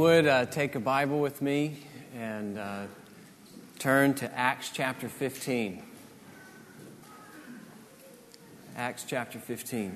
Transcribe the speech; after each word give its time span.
would 0.00 0.26
uh, 0.26 0.46
take 0.46 0.76
a 0.76 0.80
Bible 0.80 1.20
with 1.20 1.42
me 1.42 1.76
and 2.16 2.58
uh, 2.58 2.84
turn 3.78 4.14
to 4.14 4.34
Acts 4.34 4.70
chapter 4.72 5.10
15. 5.10 5.82
Acts 8.76 9.04
chapter 9.06 9.38
15. 9.38 9.94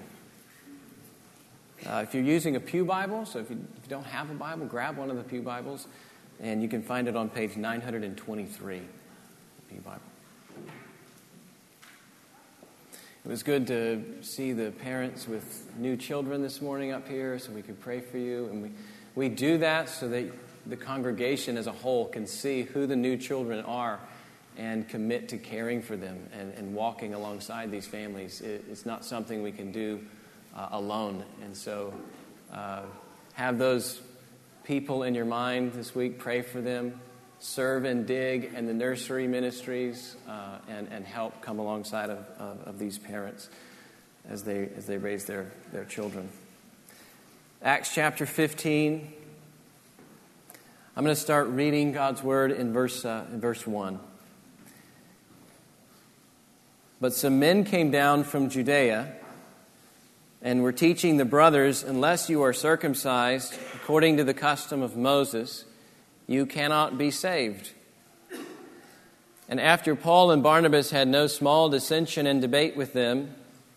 Uh, 1.86 2.04
if 2.06 2.12
you're 2.12 2.22
using 2.22 2.54
a 2.54 2.60
Pew 2.60 2.84
Bible, 2.84 3.24
so 3.24 3.38
if 3.38 3.48
you, 3.48 3.56
if 3.78 3.84
you, 3.84 3.88
don't 3.88 4.04
have 4.04 4.30
a 4.30 4.34
Bible, 4.34 4.66
grab 4.66 4.98
one 4.98 5.08
of 5.08 5.16
the 5.16 5.22
Pew 5.22 5.40
Bibles, 5.40 5.86
and 6.38 6.60
you 6.60 6.68
can 6.68 6.82
find 6.82 7.08
it 7.08 7.16
on 7.16 7.30
page 7.30 7.56
923. 7.56 8.82
Pew 9.70 9.80
Bible. 9.80 10.00
It 13.24 13.28
was 13.30 13.42
good 13.42 13.66
to 13.68 14.04
see 14.20 14.52
the 14.52 14.70
parents 14.70 15.26
with 15.26 15.66
new 15.78 15.96
children 15.96 16.42
this 16.42 16.60
morning 16.60 16.92
up 16.92 17.08
here 17.08 17.38
so 17.38 17.52
we 17.52 17.62
could 17.62 17.80
pray 17.80 18.02
for 18.02 18.18
you. 18.18 18.48
And 18.48 18.64
we, 18.64 18.70
we 19.14 19.28
do 19.28 19.58
that 19.58 19.88
so 19.88 20.08
that 20.08 20.32
the 20.66 20.76
congregation 20.76 21.56
as 21.56 21.66
a 21.66 21.72
whole 21.72 22.06
can 22.06 22.26
see 22.26 22.62
who 22.62 22.86
the 22.86 22.96
new 22.96 23.16
children 23.16 23.64
are 23.64 24.00
and 24.56 24.88
commit 24.88 25.28
to 25.28 25.36
caring 25.36 25.82
for 25.82 25.96
them 25.96 26.28
and, 26.32 26.52
and 26.54 26.74
walking 26.74 27.14
alongside 27.14 27.70
these 27.70 27.86
families. 27.86 28.40
It, 28.40 28.64
it's 28.70 28.86
not 28.86 29.04
something 29.04 29.42
we 29.42 29.52
can 29.52 29.72
do 29.72 30.00
uh, 30.54 30.68
alone. 30.72 31.24
And 31.42 31.56
so 31.56 31.92
uh, 32.52 32.82
have 33.34 33.58
those 33.58 34.00
people 34.62 35.02
in 35.02 35.14
your 35.14 35.24
mind 35.24 35.72
this 35.72 35.94
week, 35.94 36.18
pray 36.18 36.42
for 36.42 36.60
them, 36.60 37.00
serve 37.40 37.84
and 37.84 38.06
dig 38.06 38.52
and 38.54 38.68
the 38.68 38.74
nursery 38.74 39.26
ministries 39.26 40.16
uh, 40.28 40.58
and, 40.68 40.88
and 40.90 41.04
help 41.04 41.42
come 41.42 41.58
alongside 41.58 42.10
of, 42.10 42.24
of, 42.38 42.60
of, 42.68 42.78
these 42.78 42.96
parents 42.96 43.50
as 44.28 44.44
they, 44.44 44.68
as 44.76 44.86
they 44.86 44.96
raise 44.96 45.26
their, 45.26 45.52
their 45.72 45.84
children. 45.84 46.28
Acts 47.64 47.94
chapter 47.94 48.26
15. 48.26 49.10
I'm 50.94 51.02
going 51.02 51.16
to 51.16 51.18
start 51.18 51.48
reading 51.48 51.92
God's 51.92 52.22
word 52.22 52.52
in 52.52 52.74
verse, 52.74 53.06
uh, 53.06 53.24
in 53.32 53.40
verse 53.40 53.66
1. 53.66 53.98
But 57.00 57.14
some 57.14 57.38
men 57.38 57.64
came 57.64 57.90
down 57.90 58.24
from 58.24 58.50
Judea 58.50 59.14
and 60.42 60.62
were 60.62 60.72
teaching 60.72 61.16
the 61.16 61.24
brothers, 61.24 61.82
unless 61.82 62.28
you 62.28 62.42
are 62.42 62.52
circumcised 62.52 63.54
according 63.76 64.18
to 64.18 64.24
the 64.24 64.34
custom 64.34 64.82
of 64.82 64.94
Moses, 64.94 65.64
you 66.26 66.44
cannot 66.44 66.98
be 66.98 67.10
saved. 67.10 67.70
And 69.48 69.58
after 69.58 69.96
Paul 69.96 70.32
and 70.32 70.42
Barnabas 70.42 70.90
had 70.90 71.08
no 71.08 71.26
small 71.28 71.70
dissension 71.70 72.26
and 72.26 72.42
debate 72.42 72.76
with 72.76 72.92
them, 72.92 73.34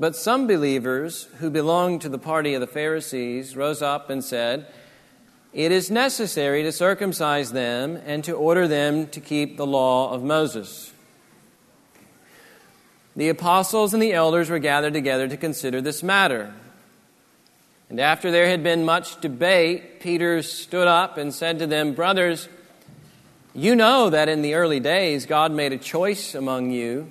But 0.00 0.16
some 0.16 0.46
believers 0.46 1.28
who 1.40 1.50
belonged 1.50 2.00
to 2.00 2.08
the 2.08 2.18
party 2.18 2.54
of 2.54 2.62
the 2.62 2.66
Pharisees 2.66 3.54
rose 3.54 3.82
up 3.82 4.08
and 4.08 4.24
said, 4.24 4.66
It 5.52 5.70
is 5.72 5.90
necessary 5.90 6.62
to 6.62 6.72
circumcise 6.72 7.52
them 7.52 8.00
and 8.06 8.24
to 8.24 8.32
order 8.32 8.66
them 8.66 9.08
to 9.08 9.20
keep 9.20 9.58
the 9.58 9.66
law 9.66 10.10
of 10.10 10.22
Moses. 10.22 10.94
The 13.14 13.28
apostles 13.28 13.92
and 13.92 14.02
the 14.02 14.14
elders 14.14 14.48
were 14.48 14.58
gathered 14.58 14.94
together 14.94 15.28
to 15.28 15.36
consider 15.36 15.82
this 15.82 16.02
matter. 16.02 16.54
And 17.90 18.00
after 18.00 18.30
there 18.30 18.48
had 18.48 18.62
been 18.62 18.86
much 18.86 19.20
debate, 19.20 20.00
Peter 20.00 20.40
stood 20.40 20.88
up 20.88 21.18
and 21.18 21.34
said 21.34 21.58
to 21.58 21.66
them, 21.66 21.92
Brothers, 21.92 22.48
you 23.52 23.76
know 23.76 24.08
that 24.08 24.30
in 24.30 24.40
the 24.40 24.54
early 24.54 24.80
days 24.80 25.26
God 25.26 25.52
made 25.52 25.74
a 25.74 25.78
choice 25.78 26.34
among 26.34 26.70
you 26.70 27.10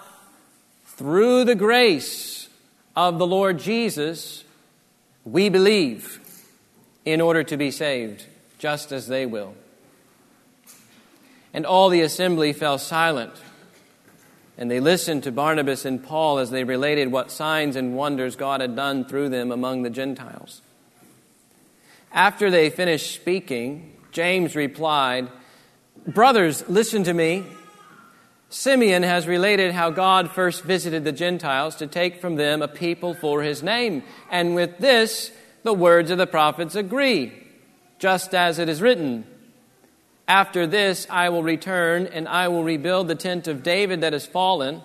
through 1.01 1.45
the 1.45 1.55
grace 1.55 2.47
of 2.95 3.17
the 3.17 3.25
Lord 3.25 3.57
Jesus, 3.57 4.43
we 5.25 5.49
believe 5.49 6.19
in 7.05 7.21
order 7.21 7.43
to 7.43 7.57
be 7.57 7.71
saved, 7.71 8.27
just 8.59 8.91
as 8.91 9.07
they 9.07 9.25
will. 9.25 9.55
And 11.55 11.65
all 11.65 11.89
the 11.89 12.01
assembly 12.01 12.53
fell 12.53 12.77
silent 12.77 13.33
and 14.59 14.69
they 14.69 14.79
listened 14.79 15.23
to 15.23 15.31
Barnabas 15.31 15.85
and 15.85 16.03
Paul 16.03 16.37
as 16.37 16.51
they 16.51 16.63
related 16.63 17.11
what 17.11 17.31
signs 17.31 17.75
and 17.75 17.95
wonders 17.95 18.35
God 18.35 18.61
had 18.61 18.75
done 18.75 19.03
through 19.03 19.29
them 19.29 19.51
among 19.51 19.81
the 19.81 19.89
Gentiles. 19.89 20.61
After 22.11 22.51
they 22.51 22.69
finished 22.69 23.15
speaking, 23.15 23.97
James 24.11 24.55
replied, 24.55 25.29
Brothers, 26.05 26.63
listen 26.69 27.03
to 27.05 27.13
me. 27.15 27.43
Simeon 28.51 29.01
has 29.01 29.25
related 29.25 29.71
how 29.71 29.89
God 29.89 30.29
first 30.29 30.63
visited 30.63 31.03
the 31.03 31.11
Gentiles 31.11 31.75
to 31.77 31.87
take 31.87 32.21
from 32.21 32.35
them 32.35 32.61
a 32.61 32.67
people 32.67 33.15
for 33.15 33.41
his 33.41 33.63
name. 33.63 34.03
And 34.29 34.53
with 34.53 34.77
this, 34.77 35.31
the 35.63 35.73
words 35.73 36.11
of 36.11 36.19
the 36.19 36.27
prophets 36.27 36.75
agree, 36.75 37.33
just 37.97 38.35
as 38.35 38.59
it 38.59 38.69
is 38.69 38.81
written 38.81 39.25
after 40.31 40.65
this, 40.65 41.07
I 41.09 41.27
will 41.27 41.43
return 41.43 42.07
and 42.07 42.25
I 42.25 42.47
will 42.47 42.63
rebuild 42.63 43.09
the 43.09 43.15
tent 43.15 43.49
of 43.49 43.63
David 43.63 43.99
that 43.99 44.13
has 44.13 44.25
fallen. 44.25 44.81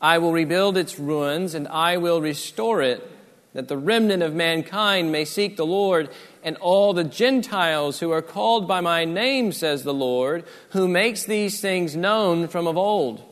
I 0.00 0.16
will 0.16 0.32
rebuild 0.32 0.78
its 0.78 0.98
ruins 0.98 1.54
and 1.54 1.68
I 1.68 1.98
will 1.98 2.22
restore 2.22 2.80
it, 2.80 3.06
that 3.52 3.68
the 3.68 3.76
remnant 3.76 4.22
of 4.22 4.34
mankind 4.34 5.12
may 5.12 5.26
seek 5.26 5.58
the 5.58 5.66
Lord, 5.66 6.08
and 6.42 6.56
all 6.56 6.92
the 6.92 7.04
Gentiles 7.04 8.00
who 8.00 8.10
are 8.10 8.22
called 8.22 8.66
by 8.66 8.80
my 8.80 9.04
name, 9.04 9.52
says 9.52 9.82
the 9.82 9.94
Lord, 9.94 10.44
who 10.70 10.88
makes 10.88 11.24
these 11.24 11.60
things 11.60 11.96
known 11.96 12.48
from 12.48 12.66
of 12.66 12.76
old. 12.76 13.22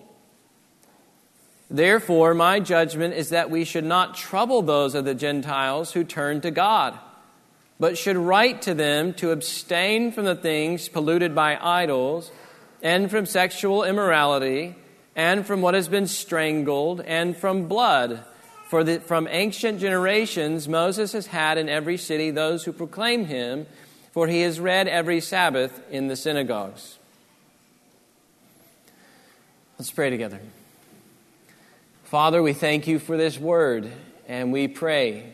Therefore, 1.69 2.34
my 2.34 2.60
judgment 2.60 3.15
is 3.15 3.31
that 3.31 3.50
we 3.50 3.65
should 3.65 3.84
not 3.84 4.16
trouble 4.16 4.62
those 4.62 4.94
of 4.94 5.04
the 5.04 5.15
Gentiles 5.15 5.93
who 5.93 6.04
turn 6.04 6.41
to 6.41 6.50
God 6.50 6.99
but 7.81 7.97
should 7.97 8.19
write 8.19 8.62
to 8.62 8.75
them 8.75 9.15
to 9.15 9.32
abstain 9.32 10.12
from 10.12 10.26
the 10.26 10.37
things 10.37 10.88
polluted 10.91 11.34
by 11.34 11.59
idols, 11.60 12.31
and 12.82 13.10
from 13.10 13.25
sexual 13.25 13.84
immorality, 13.84 14.76
and 15.16 15.47
from 15.47 15.62
what 15.62 15.73
has 15.75 15.88
been 15.88 16.06
strangled, 16.06 17.00
and 17.00 17.34
from 17.34 17.67
blood. 17.67 18.23
For 18.70 18.84
the, 18.84 19.00
from 19.00 19.26
ancient 19.28 19.81
generations, 19.81 20.69
Moses 20.69 21.11
has 21.14 21.26
had 21.26 21.58
in 21.58 21.69
every 21.69 21.96
city 21.96 22.31
those 22.31 22.64
who 22.64 22.72
proclaim 22.72 23.25
him, 23.25 23.67
for 24.12 24.28
he 24.28 24.43
has 24.43 24.61
read 24.61 24.87
every 24.87 25.20
Sabbath 25.20 25.82
in 25.90 26.06
the 26.06 26.14
synagogues. 26.14 26.96
Let's 29.76 29.90
pray 29.90 30.08
together. 30.08 30.38
Father, 32.05 32.40
we 32.44 32.52
thank 32.52 32.87
you 32.87 33.00
for 33.00 33.17
this 33.17 33.40
word, 33.40 33.90
and 34.28 34.52
we 34.52 34.69
pray 34.69 35.32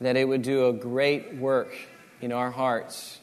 that 0.00 0.16
it 0.16 0.28
would 0.28 0.42
do 0.42 0.68
a 0.68 0.72
great 0.72 1.34
work 1.34 1.74
in 2.20 2.30
our 2.30 2.52
hearts. 2.52 3.18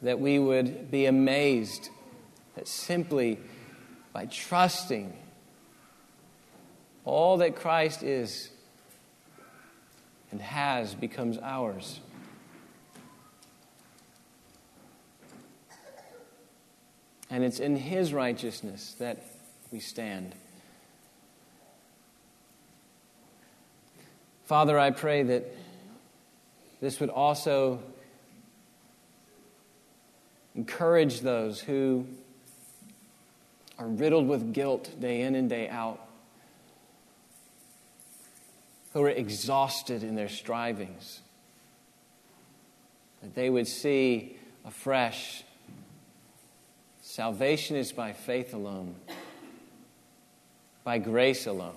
That 0.00 0.18
we 0.18 0.38
would 0.38 0.90
be 0.90 1.04
amazed 1.04 1.90
that 2.54 2.68
simply 2.68 3.38
by 4.14 4.24
trusting 4.24 5.12
all 7.10 7.38
that 7.38 7.56
Christ 7.56 8.02
is 8.02 8.50
and 10.30 10.40
has 10.40 10.94
becomes 10.94 11.38
ours. 11.38 12.00
And 17.30 17.44
it's 17.44 17.60
in 17.60 17.76
His 17.76 18.12
righteousness 18.12 18.94
that 18.98 19.22
we 19.70 19.80
stand. 19.80 20.34
Father, 24.44 24.78
I 24.78 24.90
pray 24.90 25.22
that 25.22 25.44
this 26.80 26.98
would 26.98 27.10
also 27.10 27.80
encourage 30.56 31.20
those 31.20 31.60
who 31.60 32.04
are 33.78 33.86
riddled 33.86 34.26
with 34.26 34.52
guilt 34.52 34.90
day 35.00 35.22
in 35.22 35.36
and 35.36 35.48
day 35.48 35.68
out, 35.68 36.00
who 38.92 39.02
are 39.02 39.10
exhausted 39.10 40.02
in 40.02 40.16
their 40.16 40.28
strivings, 40.28 41.20
that 43.22 43.34
they 43.34 43.48
would 43.48 43.68
see 43.68 44.36
afresh 44.64 45.44
salvation 47.00 47.76
is 47.76 47.92
by 47.92 48.12
faith 48.12 48.54
alone, 48.54 48.94
by 50.84 50.98
grace 50.98 51.46
alone, 51.46 51.76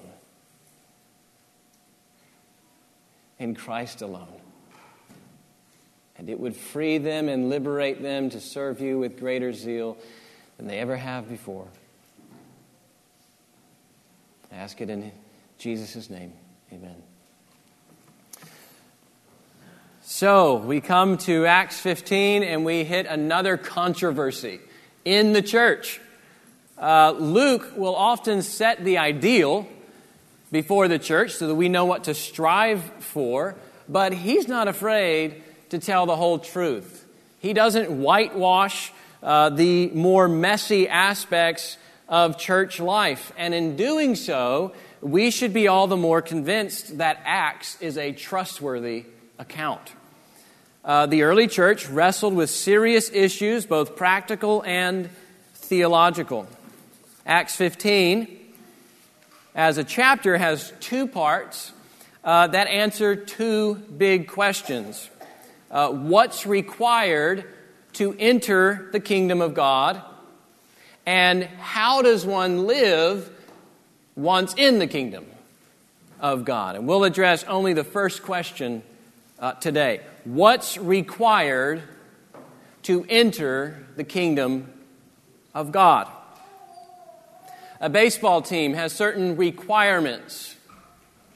in 3.39 3.55
Christ 3.55 4.01
alone. 4.01 4.27
And 6.17 6.29
it 6.29 6.39
would 6.39 6.55
free 6.55 6.99
them 6.99 7.27
and 7.27 7.49
liberate 7.49 8.01
them 8.01 8.29
to 8.29 8.39
serve 8.39 8.79
you 8.79 8.99
with 8.99 9.19
greater 9.19 9.51
zeal 9.51 9.97
than 10.57 10.67
they 10.67 10.79
ever 10.79 10.95
have 10.95 11.27
before. 11.27 11.67
I 14.51 14.55
ask 14.57 14.79
it 14.79 14.89
in 14.89 15.11
Jesus' 15.57 16.09
name. 16.09 16.33
Amen. 16.73 17.03
So 20.01 20.55
we 20.55 20.81
come 20.81 21.19
to 21.19 21.45
Acts 21.45 21.79
15 21.79 22.41
and 22.41 22.65
we 22.65 22.83
hit 22.83 23.05
another 23.05 23.57
controversy 23.57 24.59
in 25.05 25.33
the 25.33 25.43
church. 25.43 26.01
Uh, 26.75 27.11
Luke 27.11 27.73
will 27.75 27.95
often 27.95 28.41
set 28.41 28.83
the 28.83 28.97
ideal 28.97 29.67
before 30.51 30.87
the 30.87 30.97
church 30.97 31.33
so 31.33 31.47
that 31.47 31.53
we 31.53 31.69
know 31.69 31.85
what 31.85 32.05
to 32.05 32.15
strive 32.15 32.81
for, 32.97 33.53
but 33.87 34.11
he's 34.11 34.47
not 34.47 34.67
afraid 34.67 35.43
to 35.69 35.77
tell 35.77 36.07
the 36.07 36.15
whole 36.15 36.39
truth. 36.39 37.05
He 37.37 37.53
doesn't 37.53 37.91
whitewash 37.91 38.91
uh, 39.21 39.49
the 39.49 39.89
more 39.89 40.27
messy 40.27 40.89
aspects 40.89 41.77
of 42.09 42.39
church 42.39 42.79
life. 42.79 43.31
And 43.37 43.53
in 43.53 43.75
doing 43.75 44.15
so, 44.15 44.73
we 45.03 45.31
should 45.31 45.53
be 45.53 45.67
all 45.67 45.87
the 45.87 45.97
more 45.97 46.21
convinced 46.21 46.97
that 46.99 47.19
Acts 47.25 47.77
is 47.81 47.97
a 47.97 48.13
trustworthy 48.13 49.05
account. 49.37 49.91
Uh, 50.85 51.05
the 51.05 51.23
early 51.23 51.47
church 51.47 51.87
wrestled 51.89 52.33
with 52.33 52.49
serious 52.49 53.09
issues, 53.11 53.65
both 53.65 53.97
practical 53.97 54.63
and 54.65 55.09
theological. 55.55 56.47
Acts 57.25 57.55
15, 57.55 58.39
as 59.55 59.77
a 59.77 59.83
chapter, 59.83 60.37
has 60.37 60.71
two 60.79 61.05
parts 61.05 61.73
uh, 62.23 62.47
that 62.47 62.67
answer 62.67 63.15
two 63.15 63.75
big 63.75 64.27
questions. 64.27 65.09
Uh, 65.69 65.89
what's 65.89 66.45
required 66.45 67.45
to 67.93 68.15
enter 68.17 68.87
the 68.93 68.99
kingdom 69.01 69.41
of 69.41 69.53
God? 69.53 70.01
And 71.05 71.43
how 71.43 72.01
does 72.01 72.25
one 72.25 72.67
live 72.67 73.29
once 74.15 74.53
in 74.55 74.79
the 74.79 74.87
kingdom 74.87 75.25
of 76.19 76.45
God? 76.45 76.75
And 76.75 76.87
we'll 76.87 77.03
address 77.03 77.43
only 77.45 77.73
the 77.73 77.83
first 77.83 78.23
question 78.23 78.83
uh, 79.39 79.53
today 79.53 80.01
what's 80.23 80.77
required 80.77 81.83
to 82.83 83.05
enter 83.09 83.85
the 83.95 84.03
kingdom 84.03 84.71
of 85.53 85.71
God. 85.71 86.07
A 87.79 87.89
baseball 87.89 88.41
team 88.41 88.73
has 88.73 88.93
certain 88.93 89.35
requirements 89.35 90.55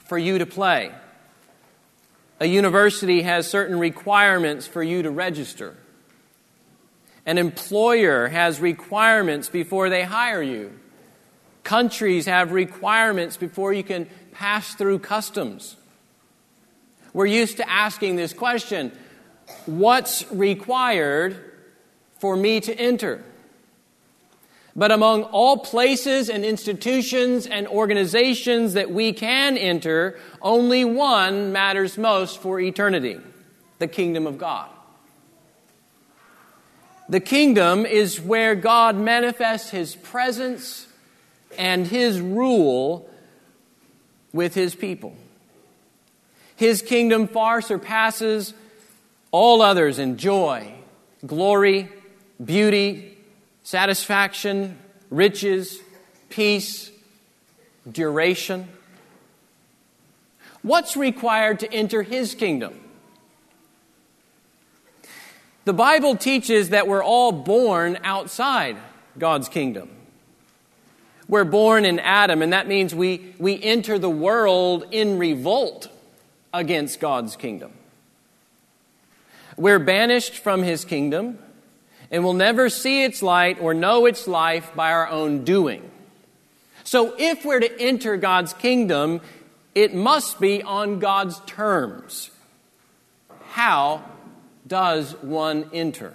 for 0.06 0.18
you 0.18 0.38
to 0.38 0.46
play. 0.46 0.92
A 2.40 2.46
university 2.46 3.24
has 3.24 3.50
certain 3.50 3.80
requirements 3.80 4.68
for 4.68 4.84
you 4.84 5.02
to 5.04 5.12
register. 5.12 5.76
An 7.26 7.38
employer 7.38 8.28
has 8.28 8.62
requirements 8.62 9.50
before 9.50 9.90
they 9.90 10.04
hire 10.04 10.42
you. 10.42 10.80
Countries 11.68 12.28
have 12.28 12.54
requirements 12.54 13.36
before 13.36 13.74
you 13.74 13.84
can 13.84 14.08
pass 14.32 14.74
through 14.74 15.00
customs. 15.00 15.76
We're 17.12 17.26
used 17.26 17.58
to 17.58 17.70
asking 17.70 18.16
this 18.16 18.32
question 18.32 18.94
What's 19.66 20.32
required 20.32 21.36
for 22.20 22.38
me 22.38 22.62
to 22.62 22.74
enter? 22.74 23.22
But 24.78 24.94
among 24.94 25.24
all 25.24 25.58
places 25.58 26.30
and 26.30 26.46
institutions 26.46 27.48
and 27.48 27.68
organizations 27.68 28.76
that 28.76 28.92
we 28.92 29.12
can 29.12 29.58
enter, 29.58 30.18
only 30.42 30.86
one 30.86 31.52
matters 31.52 31.98
most 31.98 32.42
for 32.42 32.62
eternity 32.62 33.20
the 33.80 33.88
kingdom 33.88 34.26
of 34.26 34.38
God. 34.38 34.70
The 37.10 37.20
kingdom 37.20 37.86
is 37.86 38.22
where 38.22 38.56
God 38.56 38.96
manifests 38.96 39.72
his 39.72 39.98
presence 39.98 40.87
and 41.58 41.88
his 41.88 42.20
rule 42.20 43.10
with 44.34 44.54
his 44.54 44.76
people. 44.76 45.16
His 46.56 46.82
kingdom 46.82 47.28
far 47.28 47.62
surpasses 47.62 48.54
all 49.32 49.62
others 49.62 50.00
in 50.00 50.18
joy, 50.18 50.74
glory, 51.26 51.90
beauty, 52.44 53.18
satisfaction, 53.64 54.80
riches, 55.10 55.80
peace, 56.30 56.92
duration. 57.90 58.68
What's 60.62 60.98
required 60.98 61.60
to 61.60 61.72
enter 61.72 62.02
His 62.02 62.36
kingdom? 62.36 62.80
The 65.66 65.74
Bible 65.74 66.16
teaches 66.16 66.70
that 66.70 66.88
we're 66.88 67.04
all 67.04 67.32
born 67.32 68.00
outside 68.04 68.78
God's 69.18 69.50
kingdom. 69.50 69.90
We're 71.28 71.44
born 71.44 71.84
in 71.84 72.00
Adam, 72.00 72.42
and 72.42 72.54
that 72.54 72.68
means 72.68 72.96
we, 72.96 73.34
we 73.38 73.62
enter 73.62 74.00
the 74.00 74.10
world 74.10 74.86
in 74.92 75.18
revolt 75.18 75.90
against 76.54 77.00
God's 77.00 77.36
kingdom. 77.36 77.74
We're 79.58 79.80
banished 79.80 80.36
from 80.36 80.64
his 80.64 80.86
kingdom 80.86 81.40
and 82.12 82.24
will 82.24 82.34
never 82.34 82.70
see 82.70 83.04
its 83.04 83.22
light 83.22 83.60
or 83.60 83.74
know 83.74 84.06
its 84.06 84.28
life 84.28 84.74
by 84.76 84.92
our 84.94 85.10
own 85.10 85.44
doing. 85.44 85.90
So, 86.84 87.16
if 87.18 87.44
we're 87.44 87.60
to 87.60 87.82
enter 87.82 88.16
God's 88.16 88.54
kingdom, 88.54 89.20
it 89.76 89.94
must 89.94 90.40
be 90.40 90.64
on 90.64 91.00
God's 91.00 91.42
terms. 91.42 92.32
How 93.50 94.04
does 94.66 95.14
one 95.22 95.70
enter? 95.74 96.14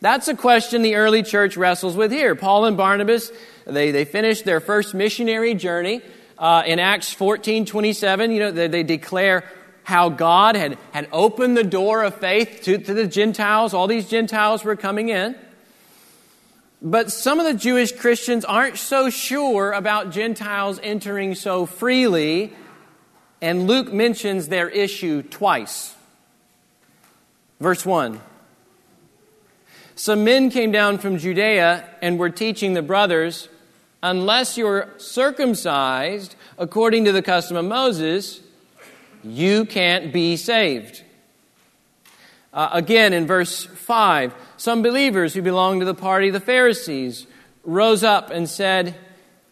That's 0.00 0.28
a 0.28 0.34
question 0.34 0.82
the 0.82 0.96
early 0.96 1.22
church 1.22 1.56
wrestles 1.56 1.96
with 1.96 2.12
here. 2.12 2.34
Paul 2.34 2.66
and 2.66 2.76
Barnabas, 2.76 3.32
they, 3.66 3.90
they 3.90 4.04
finished 4.04 4.44
their 4.44 4.60
first 4.60 4.94
missionary 4.94 5.54
journey 5.54 6.02
uh, 6.38 6.62
in 6.66 6.78
Acts 6.78 7.12
14 7.12 7.64
27, 7.64 8.30
you 8.30 8.38
know, 8.38 8.50
they, 8.50 8.68
they, 8.68 8.82
declare 8.82 9.44
how 9.84 10.08
God 10.08 10.54
had, 10.56 10.76
had 10.92 11.08
opened 11.12 11.56
the 11.56 11.64
door 11.64 12.02
of 12.02 12.16
faith 12.16 12.60
to, 12.64 12.76
to 12.76 12.92
the 12.92 13.06
Gentiles. 13.06 13.72
All 13.72 13.86
these 13.86 14.08
Gentiles 14.08 14.64
were 14.64 14.76
coming 14.76 15.08
in. 15.08 15.36
But 16.82 17.10
some 17.10 17.40
of 17.40 17.46
the 17.46 17.54
Jewish 17.54 17.92
Christians 17.92 18.44
aren't 18.44 18.76
so 18.76 19.08
sure 19.08 19.72
about 19.72 20.10
Gentiles 20.10 20.78
entering 20.82 21.34
so 21.34 21.64
freely, 21.64 22.52
and 23.40 23.66
Luke 23.66 23.92
mentions 23.92 24.48
their 24.48 24.68
issue 24.68 25.22
twice. 25.22 25.94
Verse 27.60 27.86
1 27.86 28.20
Some 29.98 30.24
men 30.24 30.50
came 30.50 30.72
down 30.72 30.98
from 30.98 31.16
Judea 31.16 31.88
and 32.02 32.18
were 32.18 32.28
teaching 32.28 32.74
the 32.74 32.82
brothers 32.82 33.48
unless 34.02 34.58
you're 34.58 34.92
circumcised 34.98 36.36
according 36.58 37.06
to 37.06 37.12
the 37.12 37.22
custom 37.22 37.56
of 37.56 37.64
Moses, 37.64 38.42
you 39.24 39.64
can't 39.64 40.12
be 40.12 40.36
saved. 40.36 41.02
Uh, 42.52 42.68
again, 42.72 43.14
in 43.14 43.26
verse 43.26 43.64
5, 43.64 44.34
some 44.58 44.82
believers 44.82 45.32
who 45.32 45.40
belonged 45.40 45.80
to 45.80 45.86
the 45.86 45.94
party 45.94 46.28
of 46.28 46.34
the 46.34 46.40
Pharisees 46.40 47.26
rose 47.64 48.04
up 48.04 48.30
and 48.30 48.50
said, 48.50 48.96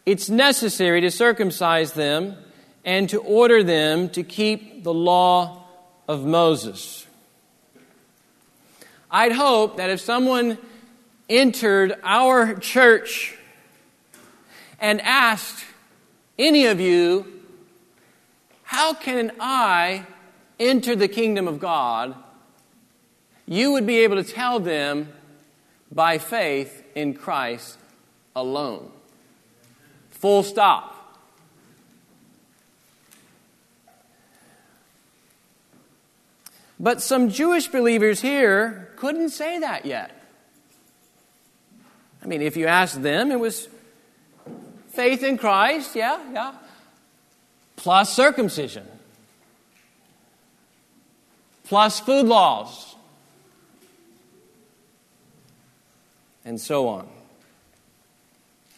It's 0.04 0.28
necessary 0.28 1.00
to 1.00 1.10
circumcise 1.10 1.92
them 1.92 2.36
and 2.84 3.08
to 3.08 3.18
order 3.20 3.62
them 3.62 4.10
to 4.10 4.22
keep 4.22 4.84
the 4.84 4.92
law 4.92 5.66
of 6.06 6.26
Moses. 6.26 7.03
I'd 9.14 9.30
hope 9.30 9.76
that 9.76 9.90
if 9.90 10.00
someone 10.00 10.58
entered 11.30 11.94
our 12.02 12.56
church 12.56 13.38
and 14.80 15.00
asked 15.02 15.64
any 16.36 16.66
of 16.66 16.80
you, 16.80 17.24
How 18.64 18.92
can 18.92 19.30
I 19.38 20.04
enter 20.58 20.96
the 20.96 21.06
kingdom 21.06 21.46
of 21.46 21.60
God? 21.60 22.16
you 23.46 23.70
would 23.72 23.86
be 23.86 23.98
able 23.98 24.16
to 24.16 24.24
tell 24.24 24.58
them 24.58 25.12
by 25.92 26.18
faith 26.18 26.82
in 26.96 27.14
Christ 27.14 27.78
alone. 28.34 28.90
Full 30.10 30.42
stop. 30.42 30.90
But 36.80 37.00
some 37.00 37.28
Jewish 37.28 37.68
believers 37.68 38.20
here 38.20 38.90
couldn't 39.04 39.28
say 39.28 39.58
that 39.58 39.84
yet. 39.84 40.10
I 42.22 42.26
mean, 42.26 42.40
if 42.40 42.56
you 42.56 42.66
ask 42.66 42.98
them, 43.02 43.30
it 43.30 43.38
was 43.38 43.68
faith 44.94 45.22
in 45.22 45.36
Christ, 45.36 45.94
yeah, 45.94 46.18
yeah, 46.32 46.54
plus 47.76 48.10
circumcision, 48.10 48.86
plus 51.64 52.00
food 52.00 52.24
laws, 52.24 52.96
and 56.46 56.58
so 56.58 56.88
on. 56.88 57.06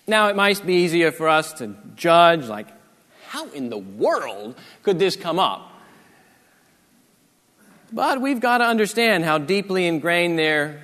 Now, 0.08 0.26
it 0.26 0.34
might 0.34 0.66
be 0.66 0.74
easier 0.74 1.12
for 1.12 1.28
us 1.28 1.52
to 1.60 1.76
judge, 1.94 2.46
like, 2.46 2.66
how 3.28 3.48
in 3.50 3.70
the 3.70 3.78
world 3.78 4.56
could 4.82 4.98
this 4.98 5.14
come 5.14 5.38
up? 5.38 5.75
But 7.92 8.20
we've 8.20 8.40
got 8.40 8.58
to 8.58 8.64
understand 8.64 9.24
how 9.24 9.38
deeply 9.38 9.86
ingrained 9.86 10.38
their 10.38 10.82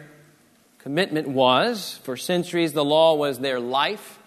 commitment 0.79 1.29
was. 1.29 1.99
For 2.05 2.17
centuries, 2.17 2.73
the 2.73 2.85
law 2.85 3.15
was 3.15 3.39
their 3.39 3.61
life, 3.61 4.19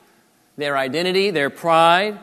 their 0.57 0.77
identity, 0.77 1.31
their 1.31 1.49
pride. 1.49 2.19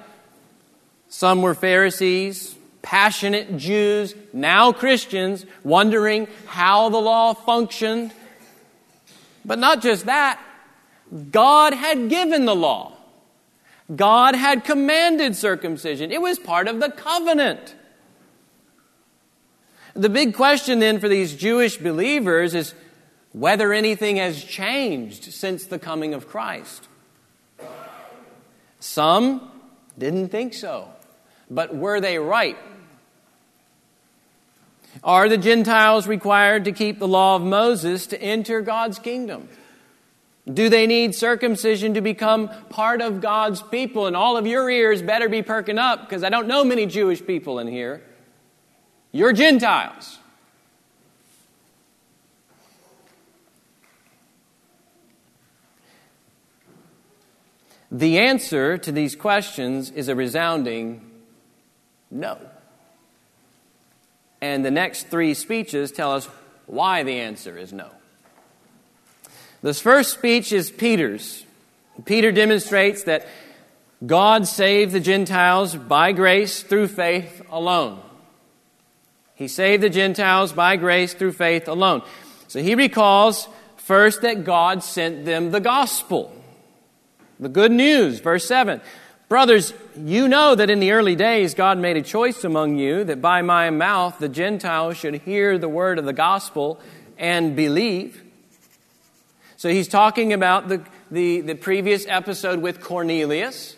Some 1.09 1.43
were 1.43 1.55
Pharisees, 1.55 2.55
passionate 2.83 3.57
Jews, 3.57 4.15
now 4.33 4.73
Christians, 4.73 5.47
wondering 5.63 6.29
how 6.47 6.89
the 6.89 6.99
law 6.99 7.35
functioned. 7.35 8.13
But 9.45 9.59
not 9.59 9.83
just 9.83 10.07
that, 10.07 10.41
God 11.31 11.75
had 11.75 12.09
given 12.09 12.45
the 12.45 12.55
law. 12.55 12.93
God 13.95 14.35
had 14.35 14.65
commanded 14.65 15.37
circumcision. 15.37 16.13
It 16.13 16.23
was 16.23 16.39
part 16.39 16.69
of 16.69 16.81
the 16.81 16.91
covenant. 16.91 17.75
The 19.95 20.09
big 20.09 20.35
question 20.35 20.79
then 20.79 21.01
for 21.01 21.09
these 21.09 21.35
Jewish 21.35 21.77
believers 21.77 22.55
is 22.55 22.75
whether 23.33 23.73
anything 23.73 24.17
has 24.17 24.43
changed 24.43 25.33
since 25.33 25.67
the 25.67 25.79
coming 25.79 26.15
of 26.15 26.29
Christ. 26.29 26.89
Some 28.81 29.51
didn't 29.99 30.29
think 30.29 30.55
so, 30.55 30.89
but 31.51 31.75
were 31.75 32.01
they 32.01 32.19
right? 32.19 32.57
Are 35.05 35.29
the 35.29 35.39
Gentiles 35.39 36.07
required 36.07 36.65
to 36.65 36.73
keep 36.73 36.99
the 36.99 37.09
law 37.09 37.37
of 37.37 37.43
Moses 37.43 38.07
to 38.09 38.21
enter 38.21 38.61
God's 38.61 38.99
kingdom? 38.99 39.49
Do 40.53 40.69
they 40.69 40.87
need 40.87 41.15
circumcision 41.15 41.95
to 41.95 42.01
become 42.01 42.51
part 42.69 43.01
of 43.01 43.21
God's 43.21 43.63
people? 43.63 44.07
And 44.07 44.17
all 44.17 44.37
of 44.37 44.47
your 44.47 44.69
ears 44.69 45.01
better 45.01 45.29
be 45.29 45.43
perking 45.43 45.79
up 45.79 46.01
because 46.01 46.25
I 46.25 46.31
don't 46.31 46.49
know 46.49 46.65
many 46.65 46.85
Jewish 46.87 47.25
people 47.25 47.59
in 47.61 47.69
here. 47.69 48.03
You're 49.13 49.35
Gentiles. 49.35 50.19
The 57.91 58.19
answer 58.21 58.79
to 58.79 58.91
these 58.91 59.15
questions 59.15 59.91
is 59.91 60.09
a 60.09 60.15
resounding 60.15 61.11
no. 62.11 62.39
And 64.41 64.65
the 64.65 64.71
next 64.71 65.09
three 65.09 65.35
speeches 65.35 65.93
tell 65.93 66.13
us 66.13 66.27
why 66.65 67.03
the 67.03 67.21
answer 67.21 67.59
is 67.59 67.71
no. 67.71 67.91
This 69.61 69.79
first 69.79 70.15
speech 70.15 70.53
is 70.53 70.71
Peter's. 70.71 71.45
Peter 72.07 72.33
demonstrates 72.33 73.05
that 73.05 73.29
God 74.05 74.49
saved 74.49 74.93
the 74.93 75.01
Gentiles 75.01 75.77
by 75.77 76.13
grace 76.13 76.63
through 76.63 76.89
faith 76.89 77.43
alone. 77.51 78.01
He 79.35 79.49
saved 79.49 79.83
the 79.83 79.91
Gentiles 79.91 80.53
by 80.53 80.77
grace 80.77 81.15
through 81.15 81.33
faith 81.33 81.69
alone. 81.69 82.03
So 82.49 82.61
he 82.63 82.75
recalls 82.75 83.49
first 83.77 84.23
that 84.23 84.45
God 84.45 84.85
sent 84.85 85.25
them 85.25 85.51
the 85.51 85.61
gospel, 85.61 86.35
the 87.41 87.49
good 87.49 87.73
news. 87.73 88.21
Verse 88.21 88.47
7 88.47 88.81
Brothers, 89.29 89.73
you 89.97 90.29
know 90.29 90.55
that 90.55 90.69
in 90.69 90.79
the 90.79 90.91
early 90.91 91.17
days 91.17 91.55
God 91.55 91.79
made 91.79 91.97
a 91.97 92.03
choice 92.03 92.45
among 92.45 92.77
you 92.77 93.03
that 93.05 93.23
by 93.23 93.41
my 93.41 93.71
mouth 93.71 94.19
the 94.19 94.29
Gentiles 94.29 94.99
should 94.99 95.15
hear 95.15 95.57
the 95.57 95.71
word 95.71 95.99
of 95.99 96.05
the 96.05 96.13
gospel 96.13 96.79
and 97.17 97.57
believe. 97.57 98.23
So 99.57 99.71
he's 99.71 99.89
talking 99.89 100.35
about 100.35 100.69
the, 100.69 100.85
the, 101.11 101.41
the 101.41 101.55
previous 101.55 102.05
episode 102.07 102.61
with 102.61 102.83
Cornelius, 102.83 103.77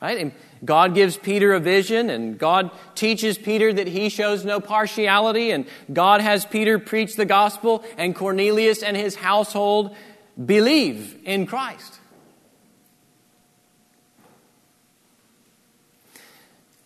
right? 0.00 0.18
And 0.18 0.32
God 0.64 0.94
gives 0.94 1.16
Peter 1.16 1.54
a 1.54 1.60
vision, 1.60 2.08
and 2.08 2.38
God 2.38 2.70
teaches 2.94 3.36
Peter 3.36 3.72
that 3.72 3.88
he 3.88 4.08
shows 4.08 4.44
no 4.44 4.60
partiality, 4.60 5.50
and 5.50 5.66
God 5.92 6.20
has 6.20 6.44
Peter 6.44 6.78
preach 6.78 7.16
the 7.16 7.24
gospel, 7.24 7.84
and 7.98 8.14
Cornelius 8.14 8.82
and 8.82 8.96
his 8.96 9.16
household 9.16 9.96
believe 10.44 11.18
in 11.24 11.46
Christ. 11.46 11.98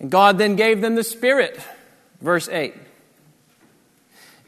And 0.00 0.10
God 0.10 0.38
then 0.38 0.56
gave 0.56 0.80
them 0.80 0.94
the 0.94 1.04
Spirit, 1.04 1.58
verse 2.20 2.48
8. 2.48 2.74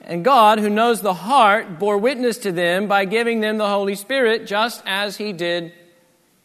And 0.02 0.24
God, 0.24 0.58
who 0.58 0.70
knows 0.70 1.02
the 1.02 1.12
heart, 1.12 1.78
bore 1.78 1.98
witness 1.98 2.38
to 2.38 2.52
them 2.52 2.88
by 2.88 3.04
giving 3.04 3.40
them 3.40 3.58
the 3.58 3.68
Holy 3.68 3.94
Spirit, 3.94 4.46
just 4.46 4.82
as 4.86 5.18
He 5.18 5.34
did 5.34 5.72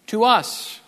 to 0.07 0.25
us. 0.25 0.81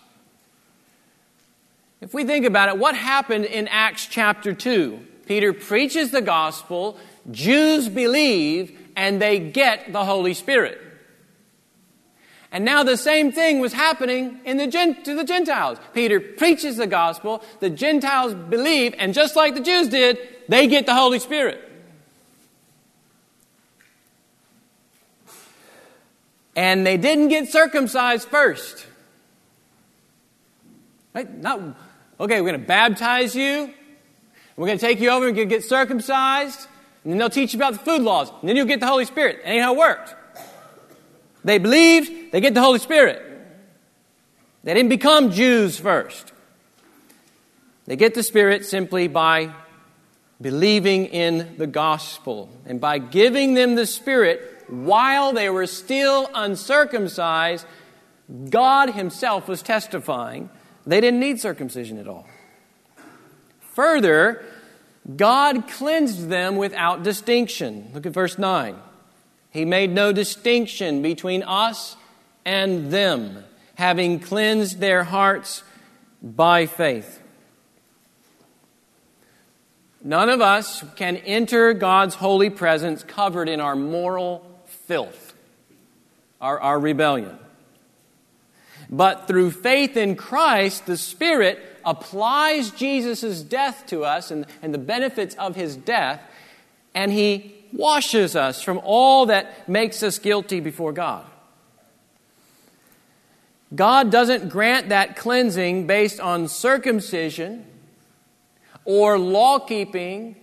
If 2.01 2.13
we 2.13 2.25
think 2.25 2.45
about 2.45 2.69
it, 2.69 2.77
what 2.77 2.95
happened 2.95 3.45
in 3.45 3.67
Acts 3.67 4.07
chapter 4.07 4.53
2? 4.53 4.99
Peter 5.25 5.53
preaches 5.53 6.11
the 6.11 6.21
gospel, 6.21 6.97
Jews 7.31 7.89
believe, 7.89 8.77
and 8.95 9.21
they 9.21 9.39
get 9.39 9.91
the 9.91 10.05
Holy 10.05 10.33
Spirit. 10.33 10.81
And 12.51 12.63
now 12.63 12.83
the 12.83 12.95
same 12.95 13.31
thing 13.31 13.59
was 13.59 13.73
happening 13.73 14.39
in 14.45 14.57
the 14.57 14.67
to 14.67 15.15
the 15.15 15.23
Gentiles. 15.23 15.77
Peter 15.93 16.19
preaches 16.19 16.77
the 16.77 16.87
gospel, 16.87 17.43
the 17.59 17.69
Gentiles 17.69 18.33
believe, 18.33 18.93
and 18.97 19.13
just 19.13 19.35
like 19.35 19.55
the 19.55 19.61
Jews 19.61 19.89
did, 19.89 20.17
they 20.47 20.67
get 20.67 20.85
the 20.85 20.95
Holy 20.95 21.19
Spirit. 21.19 21.61
And 26.55 26.87
they 26.87 26.95
didn't 26.95 27.27
get 27.27 27.49
circumcised 27.49 28.29
first. 28.29 28.85
Right? 31.15 31.33
Not 31.41 31.61
Okay, 32.19 32.39
we're 32.39 32.49
going 32.49 32.61
to 32.61 32.67
baptize 32.67 33.35
you. 33.35 33.73
We're 34.55 34.67
going 34.67 34.77
to 34.77 34.85
take 34.85 34.99
you 35.01 35.09
over 35.09 35.27
and 35.27 35.49
get 35.49 35.63
circumcised. 35.63 36.67
And 37.03 37.11
then 37.11 37.19
they'll 37.19 37.29
teach 37.29 37.53
you 37.53 37.59
about 37.59 37.73
the 37.73 37.79
food 37.79 38.01
laws. 38.01 38.31
And 38.39 38.47
then 38.47 38.55
you'll 38.55 38.65
get 38.65 38.79
the 38.79 38.87
Holy 38.87 39.05
Spirit. 39.05 39.41
That 39.43 39.51
ain't 39.51 39.63
how 39.63 39.73
it 39.73 39.77
worked. 39.77 40.15
They 41.43 41.57
believed, 41.57 42.31
they 42.31 42.41
get 42.41 42.53
the 42.53 42.61
Holy 42.61 42.79
Spirit. 42.79 43.21
They 44.63 44.73
didn't 44.73 44.89
become 44.89 45.31
Jews 45.31 45.77
first. 45.77 46.31
They 47.85 47.95
get 47.95 48.15
the 48.15 48.23
Spirit 48.23 48.65
simply 48.65 49.07
by 49.07 49.53
believing 50.41 51.05
in 51.07 51.57
the 51.57 51.67
gospel 51.67 52.49
and 52.65 52.81
by 52.81 52.97
giving 52.97 53.53
them 53.53 53.75
the 53.75 53.85
Spirit 53.85 54.65
while 54.67 55.33
they 55.33 55.49
were 55.49 55.67
still 55.67 56.29
uncircumcised. 56.33 57.65
God 58.49 58.91
Himself 58.91 59.47
was 59.47 59.61
testifying 59.61 60.49
they 60.85 61.01
didn't 61.01 61.19
need 61.19 61.39
circumcision 61.39 61.97
at 61.97 62.07
all. 62.07 62.27
Further, 63.73 64.43
God 65.15 65.67
cleansed 65.67 66.29
them 66.29 66.55
without 66.57 67.03
distinction. 67.03 67.91
Look 67.93 68.05
at 68.05 68.13
verse 68.13 68.37
9. 68.37 68.75
He 69.51 69.65
made 69.65 69.91
no 69.91 70.11
distinction 70.11 71.01
between 71.01 71.43
us 71.43 71.95
and 72.43 72.91
them, 72.91 73.43
having 73.75 74.19
cleansed 74.19 74.79
their 74.79 75.03
hearts 75.03 75.63
by 76.21 76.65
faith. 76.65 77.21
None 80.03 80.29
of 80.29 80.41
us 80.41 80.83
can 80.95 81.17
enter 81.17 81.73
God's 81.73 82.15
holy 82.15 82.49
presence 82.49 83.03
covered 83.03 83.49
in 83.49 83.59
our 83.59 83.75
moral 83.75 84.45
filth, 84.65 85.33
our, 86.39 86.59
our 86.59 86.79
rebellion. 86.79 87.39
But 88.89 89.27
through 89.27 89.51
faith 89.51 89.97
in 89.97 90.15
Christ, 90.15 90.85
the 90.85 90.97
Spirit 90.97 91.59
applies 91.83 92.71
Jesus' 92.71 93.41
death 93.41 93.85
to 93.87 94.03
us 94.03 94.31
and, 94.31 94.45
and 94.61 94.73
the 94.73 94.79
benefits 94.79 95.35
of 95.35 95.55
his 95.55 95.75
death, 95.75 96.21
and 96.93 97.11
he 97.11 97.55
washes 97.73 98.35
us 98.35 98.61
from 98.61 98.79
all 98.83 99.27
that 99.27 99.67
makes 99.67 100.01
us 100.01 100.19
guilty 100.19 100.59
before 100.59 100.93
God. 100.93 101.25
God 103.73 104.11
doesn't 104.11 104.49
grant 104.49 104.89
that 104.89 105.15
cleansing 105.15 105.87
based 105.87 106.19
on 106.19 106.47
circumcision 106.47 107.65
or 108.85 109.17
law 109.17 109.59
keeping 109.59 110.35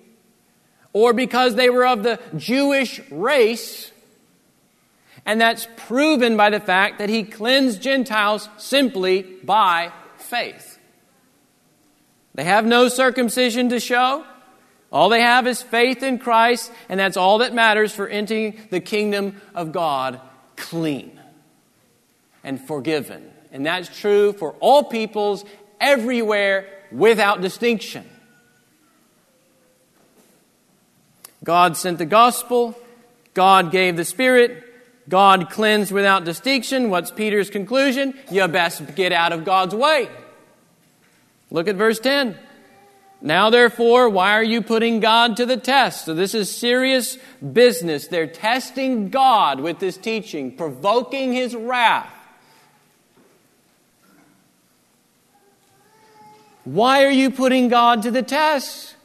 or 0.93 1.13
because 1.13 1.55
they 1.55 1.71
were 1.71 1.87
of 1.87 2.03
the 2.03 2.21
Jewish 2.37 3.01
race 3.11 3.91
and 5.25 5.41
that's 5.41 5.69
proven 5.76 6.37
by 6.37 6.50
the 6.50 6.61
fact 6.61 6.99
that 6.99 7.09
he 7.09 7.23
cleansed 7.23 7.81
Gentiles 7.81 8.49
simply 8.59 9.23
by 9.23 9.93
faith. 10.17 10.79
They 12.35 12.45
have 12.45 12.64
no 12.64 12.88
circumcision 12.88 13.69
to 13.71 13.81
show, 13.81 14.25
All 14.91 15.09
they 15.09 15.21
have 15.23 15.47
is 15.47 15.62
faith 15.62 16.02
in 16.02 16.19
Christ, 16.19 16.71
and 16.88 17.00
that's 17.00 17.17
all 17.17 17.38
that 17.38 17.55
matters 17.55 17.93
for 17.93 18.07
entering 18.07 18.59
the 18.71 18.81
kingdom 18.81 19.41
of 19.55 19.73
God 19.73 20.21
clean 20.57 21.19
and 22.45 22.61
forgiven. 22.61 23.31
And 23.52 23.64
that's 23.64 23.88
true 23.88 24.33
for 24.33 24.52
all 24.61 24.85
peoples 24.85 25.45
everywhere 25.81 26.69
without 26.91 27.41
distinction. 27.41 28.09
God 31.45 31.76
sent 31.76 31.99
the 31.99 32.07
gospel, 32.07 32.76
God 33.35 33.73
gave 33.73 33.97
the 33.97 34.05
Spirit, 34.05 34.72
God 35.09 35.50
cleansed 35.50 35.92
without 35.92 36.25
distinction. 36.25 36.90
What's 36.90 37.11
Peter's 37.11 37.50
conclusion? 37.50 38.14
You 38.30 38.47
best 38.49 38.94
get 38.94 39.12
out 39.12 39.32
of 39.32 39.44
God's 39.44 39.75
way. 39.75 40.09
Look 41.50 41.68
at 41.68 41.76
verse 41.76 41.99
10. 41.99 42.38
Now, 43.21 43.50
therefore, 43.50 44.09
why 44.09 44.32
are 44.32 44.42
you 44.42 44.62
putting 44.62 44.99
God 44.99 45.37
to 45.37 45.47
the 45.47 45.56
test? 45.56 46.06
So, 46.06 46.14
this 46.14 46.35
is 46.35 46.50
serious 46.50 47.18
business. 47.52 48.09
They're 48.09 48.26
testing 48.26 49.11
God 49.11 49.61
with 49.61 49.78
this 49.78 49.97
teaching, 49.97 50.56
provoking 50.56 51.32
his 51.32 51.54
wrath. 51.54 52.12
Why 56.64 57.04
are 57.04 57.11
you 57.11 57.30
putting 57.30 57.68
God 57.68 58.02
to 58.02 58.11
the 58.11 58.23
test? 58.23 58.97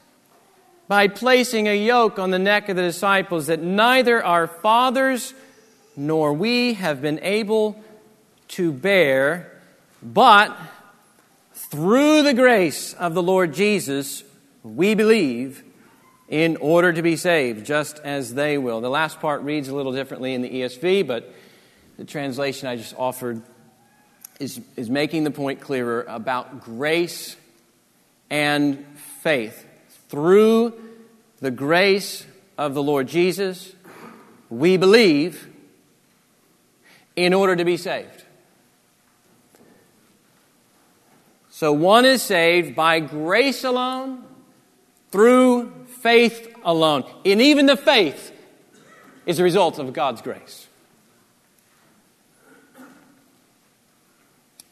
By 0.87 1.09
placing 1.09 1.67
a 1.67 1.77
yoke 1.77 2.17
on 2.17 2.31
the 2.31 2.39
neck 2.39 2.69
of 2.69 2.75
the 2.75 2.83
disciples 2.83 3.47
that 3.47 3.61
neither 3.61 4.23
our 4.23 4.47
fathers 4.47 5.33
nor 5.97 6.31
we 6.31 6.75
have 6.75 7.01
been 7.01 7.19
able 7.23 7.83
to 8.49 8.71
bear, 8.71 9.51
but 10.01 10.55
through 11.53 12.21
the 12.21 12.35
grace 12.35 12.93
of 12.93 13.15
the 13.15 13.23
Lord 13.23 13.53
Jesus, 13.53 14.23
we 14.63 14.93
believe 14.93 15.63
in 16.29 16.55
order 16.57 16.93
to 16.93 17.01
be 17.01 17.15
saved, 17.15 17.65
just 17.65 17.99
as 17.99 18.35
they 18.35 18.57
will. 18.57 18.79
The 18.79 18.89
last 18.89 19.19
part 19.19 19.41
reads 19.41 19.69
a 19.69 19.75
little 19.75 19.91
differently 19.91 20.33
in 20.33 20.41
the 20.43 20.49
ESV, 20.49 21.07
but 21.07 21.33
the 21.97 22.05
translation 22.05 22.67
I 22.67 22.75
just 22.75 22.93
offered 22.95 23.41
is, 24.39 24.61
is 24.75 24.89
making 24.89 25.23
the 25.23 25.31
point 25.31 25.61
clearer 25.61 26.05
about 26.07 26.61
grace 26.61 27.35
and 28.29 28.85
faith. 29.21 29.65
Through 30.09 30.73
the 31.39 31.51
grace 31.51 32.25
of 32.57 32.75
the 32.75 32.83
Lord 32.83 33.07
Jesus, 33.07 33.73
we 34.49 34.77
believe 34.77 35.49
in 37.17 37.33
order 37.33 37.55
to 37.55 37.65
be 37.65 37.75
saved. 37.75 38.23
So 41.49 41.73
one 41.73 42.05
is 42.05 42.21
saved 42.21 42.75
by 42.75 42.99
grace 42.99 43.63
alone, 43.63 44.23
through 45.11 45.85
faith 46.01 46.55
alone. 46.63 47.03
And 47.25 47.41
even 47.41 47.65
the 47.65 47.75
faith 47.75 48.31
is 49.25 49.39
a 49.39 49.43
result 49.43 49.79
of 49.79 49.91
God's 49.91 50.21
grace. 50.21 50.67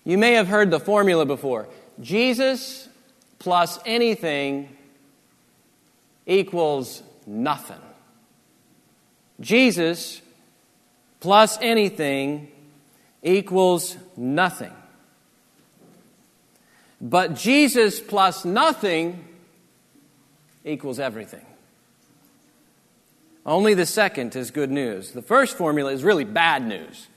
You 0.04 0.20
may 0.20 0.34
have 0.34 0.48
heard 0.48 0.70
the 0.70 0.80
formula 0.80 1.26
before 1.26 1.68
Jesus 2.00 2.88
plus 3.40 3.80
anything 3.86 4.70
equals 6.28 7.02
nothing. 7.26 7.82
Jesus 9.40 10.22
plus 11.26 11.58
anything 11.60 12.48
equals 13.24 13.98
nothing. 14.16 14.72
But 17.02 17.34
Jesus 17.34 18.00
plus 18.00 18.46
nothing 18.46 19.26
equals 20.64 21.00
everything. 21.00 21.44
Only 23.44 23.74
the 23.74 23.88
second 23.88 24.36
is 24.36 24.52
good 24.52 24.70
news. 24.70 25.14
The 25.14 25.24
first 25.24 25.58
formula 25.58 25.92
is 25.92 26.04
really 26.04 26.26
bad 26.26 26.64
news. 26.64 27.08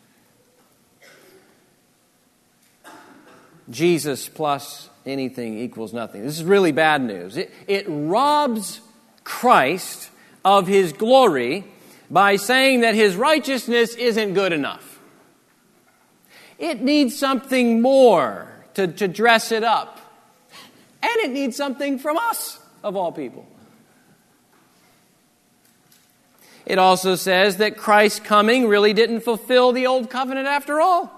Jesus 3.69 4.27
plus 4.27 4.89
anything 5.05 5.59
equals 5.59 5.93
nothing. 5.93 6.23
This 6.23 6.39
is 6.39 6.45
really 6.45 6.73
bad 6.73 7.03
news. 7.03 7.37
It, 7.37 7.53
it 7.67 7.85
robs 7.87 8.81
Christ 9.23 10.09
of 10.47 10.67
his 10.67 10.95
glory 10.95 11.67
by 12.11 12.37
saying 12.37 12.81
that 12.81 12.95
his 12.95 13.17
righteousness 13.17 13.95
isn't 13.95 14.35
good 14.35 14.53
enough. 14.53 15.01
It 16.59 16.81
needs 16.81 17.17
something 17.17 17.81
more 17.81 18.49
to, 18.75 18.89
to 18.89 19.09
dress 19.09 19.53
it 19.53 19.63
up. 19.63 20.01
And 21.03 21.17
it 21.19 21.31
needs 21.31 21.57
something 21.57 21.99
from 21.99 22.17
us, 22.17 22.59
of 22.83 22.97
all 22.97 23.13
people. 23.13 23.47
It 26.67 26.79
also 26.79 27.15
says 27.15 27.59
that 27.59 27.77
Christ's 27.77 28.21
coming 28.21 28.69
really 28.69 28.93
didn't 28.93 29.21
fulfill 29.21 29.73
the 29.73 29.87
old 29.87 30.11
covenant 30.11 30.47
after 30.47 30.81
all. 30.81 31.15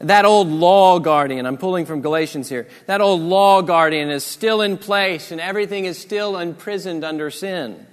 That 0.00 0.24
old 0.24 0.48
law 0.48 0.98
guardian, 0.98 1.46
I'm 1.46 1.58
pulling 1.58 1.86
from 1.86 2.00
Galatians 2.00 2.48
here, 2.48 2.68
that 2.86 3.00
old 3.00 3.20
law 3.20 3.62
guardian 3.62 4.10
is 4.10 4.24
still 4.24 4.62
in 4.62 4.78
place 4.78 5.30
and 5.30 5.40
everything 5.40 5.84
is 5.84 5.98
still 5.98 6.38
imprisoned 6.38 7.04
under 7.04 7.30
sin. 7.30 7.86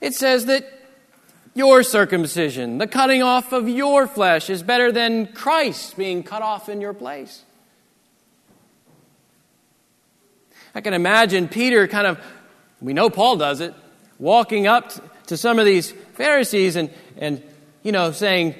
It 0.00 0.14
says 0.14 0.46
that 0.46 0.66
your 1.54 1.82
circumcision, 1.82 2.78
the 2.78 2.86
cutting 2.86 3.22
off 3.22 3.52
of 3.52 3.68
your 3.68 4.06
flesh, 4.06 4.50
is 4.50 4.62
better 4.62 4.92
than 4.92 5.26
Christ 5.28 5.96
being 5.96 6.22
cut 6.22 6.42
off 6.42 6.68
in 6.68 6.80
your 6.82 6.92
place. 6.92 7.44
I 10.74 10.82
can 10.82 10.92
imagine 10.92 11.48
Peter 11.48 11.88
kind 11.88 12.06
of, 12.06 12.20
we 12.82 12.92
know 12.92 13.08
Paul 13.08 13.38
does 13.38 13.62
it, 13.62 13.74
walking 14.18 14.66
up 14.66 14.92
to 15.28 15.38
some 15.38 15.58
of 15.58 15.64
these 15.64 15.92
Pharisees 16.12 16.76
and, 16.76 16.90
and 17.16 17.42
you 17.82 17.92
know, 17.92 18.12
saying, 18.12 18.54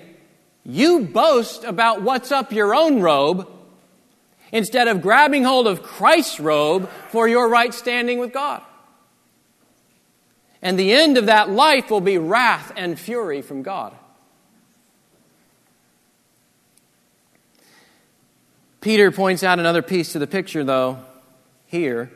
You 0.64 1.00
boast 1.00 1.64
about 1.64 2.00
what's 2.00 2.32
up 2.32 2.52
your 2.52 2.74
own 2.74 3.02
robe 3.02 3.46
instead 4.52 4.88
of 4.88 5.02
grabbing 5.02 5.44
hold 5.44 5.66
of 5.66 5.82
Christ's 5.82 6.40
robe 6.40 6.88
for 7.10 7.28
your 7.28 7.48
right 7.48 7.74
standing 7.74 8.18
with 8.18 8.32
God. 8.32 8.62
And 10.66 10.76
the 10.76 10.92
end 10.92 11.16
of 11.16 11.26
that 11.26 11.48
life 11.48 11.92
will 11.92 12.00
be 12.00 12.18
wrath 12.18 12.72
and 12.74 12.98
fury 12.98 13.40
from 13.40 13.62
God. 13.62 13.94
Peter 18.80 19.12
points 19.12 19.44
out 19.44 19.60
another 19.60 19.80
piece 19.80 20.14
to 20.14 20.18
the 20.18 20.26
picture, 20.26 20.64
though, 20.64 20.98
here. 21.66 22.10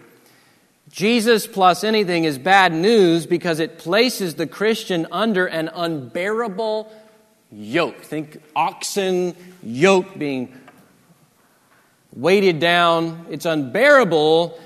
Jesus 0.90 1.46
plus 1.46 1.84
anything 1.84 2.24
is 2.24 2.38
bad 2.38 2.72
news 2.72 3.24
because 3.24 3.60
it 3.60 3.78
places 3.78 4.34
the 4.34 4.48
Christian 4.48 5.06
under 5.12 5.46
an 5.46 5.68
unbearable 5.68 6.92
yoke. 7.52 8.00
Think 8.00 8.42
oxen 8.56 9.36
yoke 9.62 10.18
being 10.18 10.52
weighted 12.12 12.58
down. 12.58 13.26
It's 13.30 13.46
unbearable 13.46 14.58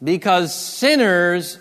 because 0.00 0.54
sinners 0.54 1.58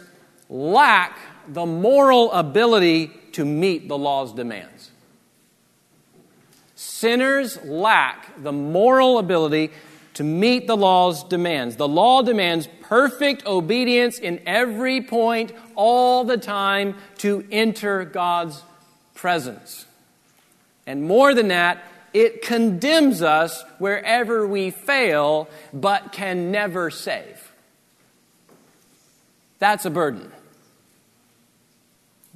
lack 0.50 1.18
the 1.48 1.66
moral 1.66 2.32
ability 2.32 3.12
to 3.34 3.46
meet 3.46 3.88
the 3.88 3.98
law's 3.98 4.34
demands. 4.34 4.92
Sinners 6.76 7.58
lack 7.64 8.42
the 8.42 8.52
moral 8.52 9.18
ability 9.18 9.72
to 10.16 10.24
meet 10.24 10.66
the 10.66 10.78
law's 10.78 11.24
demands. 11.24 11.76
The 11.76 11.88
law 11.88 12.22
demands 12.22 12.68
perfect 12.82 13.46
obedience 13.46 14.18
in 14.18 14.42
every 14.46 15.02
point, 15.02 15.52
all 15.76 16.24
the 16.24 16.38
time, 16.38 16.96
to 17.18 17.46
enter 17.52 18.06
God's 18.06 18.64
presence. 19.14 19.86
And 20.88 21.04
more 21.04 21.34
than 21.34 21.50
that, 21.50 21.84
it 22.14 22.42
condemns 22.42 23.22
us 23.22 23.64
wherever 23.78 24.48
we 24.48 24.72
fail, 24.72 25.50
but 25.74 26.14
can 26.14 26.50
never 26.50 26.90
save. 26.90 27.45
That's 29.66 29.84
a 29.84 29.90
burden. 29.90 30.32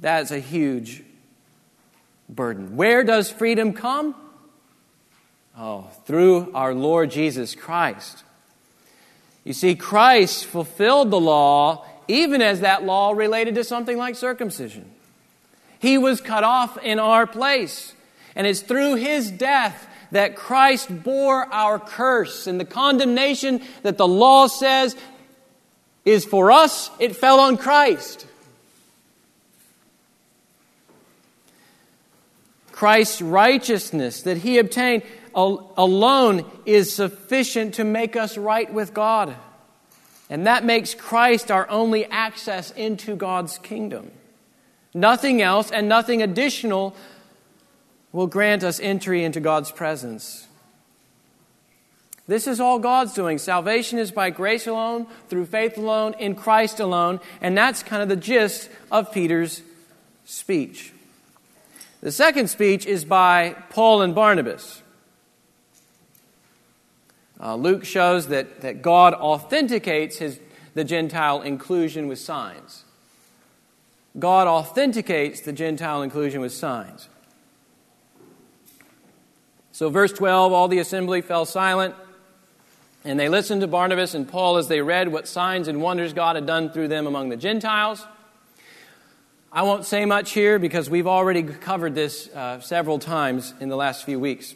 That's 0.00 0.32
a 0.32 0.40
huge 0.40 1.04
burden. 2.28 2.74
Where 2.74 3.04
does 3.04 3.30
freedom 3.30 3.72
come? 3.72 4.16
Oh, 5.56 5.82
through 6.06 6.50
our 6.54 6.74
Lord 6.74 7.12
Jesus 7.12 7.54
Christ. 7.54 8.24
You 9.44 9.52
see, 9.52 9.76
Christ 9.76 10.44
fulfilled 10.44 11.12
the 11.12 11.20
law 11.20 11.86
even 12.08 12.42
as 12.42 12.62
that 12.62 12.82
law 12.82 13.12
related 13.12 13.54
to 13.54 13.62
something 13.62 13.96
like 13.96 14.16
circumcision. 14.16 14.90
He 15.78 15.98
was 15.98 16.20
cut 16.20 16.42
off 16.42 16.78
in 16.78 16.98
our 16.98 17.28
place. 17.28 17.94
And 18.34 18.44
it's 18.44 18.60
through 18.60 18.96
his 18.96 19.30
death 19.30 19.86
that 20.10 20.34
Christ 20.34 21.04
bore 21.04 21.44
our 21.54 21.78
curse 21.78 22.48
and 22.48 22.58
the 22.58 22.64
condemnation 22.64 23.62
that 23.84 23.98
the 23.98 24.08
law 24.08 24.48
says 24.48 24.96
is 26.04 26.24
for 26.24 26.50
us, 26.50 26.90
it 26.98 27.16
fell 27.16 27.40
on 27.40 27.56
Christ. 27.56 28.26
Christ's 32.72 33.20
righteousness 33.20 34.22
that 34.22 34.38
he 34.38 34.58
obtained 34.58 35.02
alone 35.34 36.50
is 36.64 36.92
sufficient 36.92 37.74
to 37.74 37.84
make 37.84 38.16
us 38.16 38.38
right 38.38 38.72
with 38.72 38.94
God. 38.94 39.36
And 40.30 40.46
that 40.46 40.64
makes 40.64 40.94
Christ 40.94 41.50
our 41.50 41.68
only 41.68 42.06
access 42.06 42.70
into 42.70 43.16
God's 43.16 43.58
kingdom. 43.58 44.10
Nothing 44.94 45.42
else 45.42 45.70
and 45.70 45.88
nothing 45.88 46.22
additional 46.22 46.96
will 48.12 48.26
grant 48.26 48.64
us 48.64 48.80
entry 48.80 49.24
into 49.24 49.40
God's 49.40 49.70
presence. 49.70 50.46
This 52.30 52.46
is 52.46 52.60
all 52.60 52.78
God's 52.78 53.12
doing. 53.12 53.38
Salvation 53.38 53.98
is 53.98 54.12
by 54.12 54.30
grace 54.30 54.68
alone, 54.68 55.08
through 55.28 55.46
faith 55.46 55.76
alone, 55.76 56.14
in 56.20 56.36
Christ 56.36 56.78
alone. 56.78 57.18
And 57.40 57.58
that's 57.58 57.82
kind 57.82 58.04
of 58.04 58.08
the 58.08 58.14
gist 58.14 58.70
of 58.88 59.10
Peter's 59.10 59.62
speech. 60.24 60.92
The 62.02 62.12
second 62.12 62.46
speech 62.46 62.86
is 62.86 63.04
by 63.04 63.56
Paul 63.70 64.02
and 64.02 64.14
Barnabas. 64.14 64.80
Uh, 67.40 67.56
Luke 67.56 67.84
shows 67.84 68.28
that, 68.28 68.60
that 68.60 68.80
God 68.80 69.12
authenticates 69.12 70.18
his, 70.18 70.38
the 70.74 70.84
Gentile 70.84 71.42
inclusion 71.42 72.06
with 72.06 72.20
signs. 72.20 72.84
God 74.16 74.46
authenticates 74.46 75.40
the 75.40 75.52
Gentile 75.52 76.00
inclusion 76.00 76.40
with 76.40 76.52
signs. 76.52 77.08
So, 79.72 79.90
verse 79.90 80.12
12 80.12 80.52
all 80.52 80.68
the 80.68 80.78
assembly 80.78 81.22
fell 81.22 81.44
silent, 81.44 81.96
and 83.04 83.18
they 83.18 83.28
listened 83.28 83.62
to 83.62 83.66
Barnabas 83.66 84.14
and 84.14 84.28
Paul 84.28 84.58
as 84.58 84.68
they 84.68 84.82
read 84.82 85.08
what 85.08 85.26
signs 85.26 85.68
and 85.68 85.80
wonders 85.80 86.12
God 86.12 86.36
had 86.36 86.46
done 86.46 86.70
through 86.70 86.88
them 86.88 87.06
among 87.06 87.30
the 87.30 87.36
Gentiles. 87.36 88.06
I 89.52 89.62
won't 89.62 89.84
say 89.84 90.04
much 90.04 90.32
here 90.32 90.58
because 90.58 90.88
we've 90.88 91.06
already 91.06 91.42
covered 91.42 91.94
this 91.94 92.28
uh, 92.28 92.60
several 92.60 92.98
times 92.98 93.54
in 93.58 93.68
the 93.68 93.76
last 93.76 94.04
few 94.04 94.20
weeks. 94.20 94.54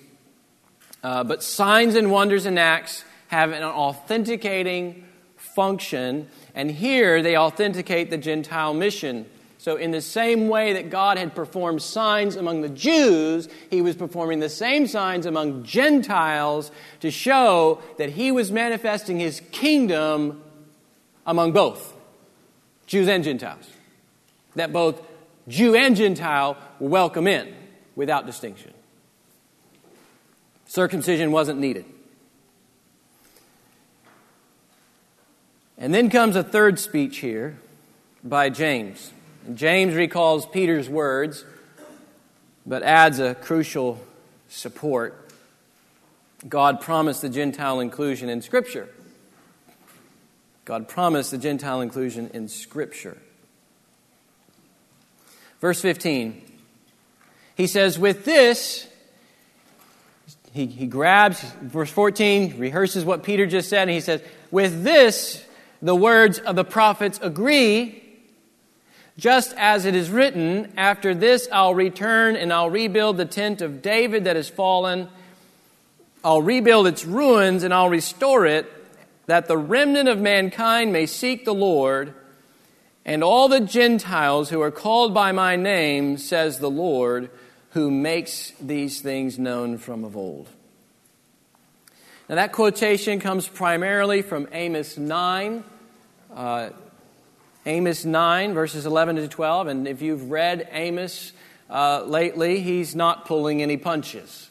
Uh, 1.02 1.24
but 1.24 1.42
signs 1.42 1.96
and 1.96 2.10
wonders 2.10 2.46
and 2.46 2.58
acts 2.58 3.04
have 3.28 3.52
an 3.52 3.62
authenticating 3.62 5.04
function, 5.36 6.28
and 6.54 6.70
here 6.70 7.22
they 7.22 7.36
authenticate 7.36 8.10
the 8.10 8.18
Gentile 8.18 8.74
mission. 8.74 9.26
So, 9.64 9.76
in 9.76 9.92
the 9.92 10.02
same 10.02 10.48
way 10.48 10.74
that 10.74 10.90
God 10.90 11.16
had 11.16 11.34
performed 11.34 11.80
signs 11.80 12.36
among 12.36 12.60
the 12.60 12.68
Jews, 12.68 13.48
he 13.70 13.80
was 13.80 13.96
performing 13.96 14.40
the 14.40 14.50
same 14.50 14.86
signs 14.86 15.24
among 15.24 15.64
Gentiles 15.64 16.70
to 17.00 17.10
show 17.10 17.80
that 17.96 18.10
he 18.10 18.30
was 18.30 18.52
manifesting 18.52 19.18
his 19.18 19.40
kingdom 19.52 20.42
among 21.26 21.52
both 21.52 21.94
Jews 22.86 23.08
and 23.08 23.24
Gentiles. 23.24 23.66
That 24.54 24.70
both 24.70 25.00
Jew 25.48 25.74
and 25.74 25.96
Gentile 25.96 26.58
were 26.78 26.90
welcome 26.90 27.26
in 27.26 27.54
without 27.96 28.26
distinction. 28.26 28.74
Circumcision 30.66 31.32
wasn't 31.32 31.58
needed. 31.58 31.86
And 35.78 35.94
then 35.94 36.10
comes 36.10 36.36
a 36.36 36.44
third 36.44 36.78
speech 36.78 37.20
here 37.20 37.56
by 38.22 38.50
James. 38.50 39.13
James 39.52 39.94
recalls 39.94 40.46
Peter's 40.46 40.88
words, 40.88 41.44
but 42.64 42.82
adds 42.82 43.18
a 43.18 43.34
crucial 43.34 44.00
support. 44.48 45.28
God 46.48 46.80
promised 46.80 47.20
the 47.20 47.28
Gentile 47.28 47.80
inclusion 47.80 48.30
in 48.30 48.40
Scripture. 48.40 48.88
God 50.64 50.88
promised 50.88 51.30
the 51.30 51.38
Gentile 51.38 51.82
inclusion 51.82 52.30
in 52.32 52.48
Scripture. 52.48 53.18
Verse 55.60 55.80
15, 55.80 56.42
he 57.54 57.66
says, 57.66 57.98
With 57.98 58.24
this, 58.24 58.88
he, 60.52 60.66
he 60.66 60.86
grabs, 60.86 61.42
verse 61.60 61.90
14, 61.90 62.58
rehearses 62.58 63.04
what 63.04 63.22
Peter 63.22 63.44
just 63.44 63.68
said, 63.68 63.82
and 63.82 63.90
he 63.90 64.00
says, 64.00 64.22
With 64.50 64.84
this, 64.84 65.44
the 65.82 65.94
words 65.94 66.38
of 66.38 66.56
the 66.56 66.64
prophets 66.64 67.18
agree, 67.22 68.03
just 69.16 69.54
as 69.56 69.84
it 69.84 69.94
is 69.94 70.10
written, 70.10 70.72
After 70.76 71.14
this 71.14 71.48
I'll 71.52 71.74
return 71.74 72.36
and 72.36 72.52
I'll 72.52 72.70
rebuild 72.70 73.16
the 73.16 73.24
tent 73.24 73.62
of 73.62 73.82
David 73.82 74.24
that 74.24 74.36
has 74.36 74.48
fallen. 74.48 75.08
I'll 76.24 76.42
rebuild 76.42 76.86
its 76.86 77.04
ruins 77.04 77.62
and 77.62 77.72
I'll 77.72 77.90
restore 77.90 78.46
it, 78.46 78.70
that 79.26 79.46
the 79.46 79.58
remnant 79.58 80.08
of 80.08 80.18
mankind 80.18 80.92
may 80.92 81.06
seek 81.06 81.44
the 81.44 81.54
Lord, 81.54 82.14
and 83.04 83.22
all 83.22 83.48
the 83.48 83.60
Gentiles 83.60 84.48
who 84.48 84.60
are 84.62 84.70
called 84.70 85.12
by 85.12 85.32
my 85.32 85.56
name, 85.56 86.16
says 86.16 86.58
the 86.58 86.70
Lord, 86.70 87.30
who 87.70 87.90
makes 87.90 88.52
these 88.60 89.00
things 89.00 89.38
known 89.38 89.78
from 89.78 90.04
of 90.04 90.16
old. 90.16 90.48
Now, 92.28 92.36
that 92.36 92.52
quotation 92.52 93.20
comes 93.20 93.46
primarily 93.46 94.22
from 94.22 94.48
Amos 94.52 94.96
9, 94.96 95.62
uh, 96.34 96.70
Amos 97.66 98.04
9, 98.04 98.54
verses 98.54 98.86
11 98.86 99.16
to 99.16 99.28
12. 99.28 99.66
And 99.68 99.88
if 99.88 100.02
you've 100.02 100.30
read 100.30 100.68
Amos 100.72 101.32
uh, 101.70 102.04
lately, 102.04 102.60
he's 102.60 102.94
not 102.94 103.24
pulling 103.24 103.62
any 103.62 103.76
punches. 103.76 104.50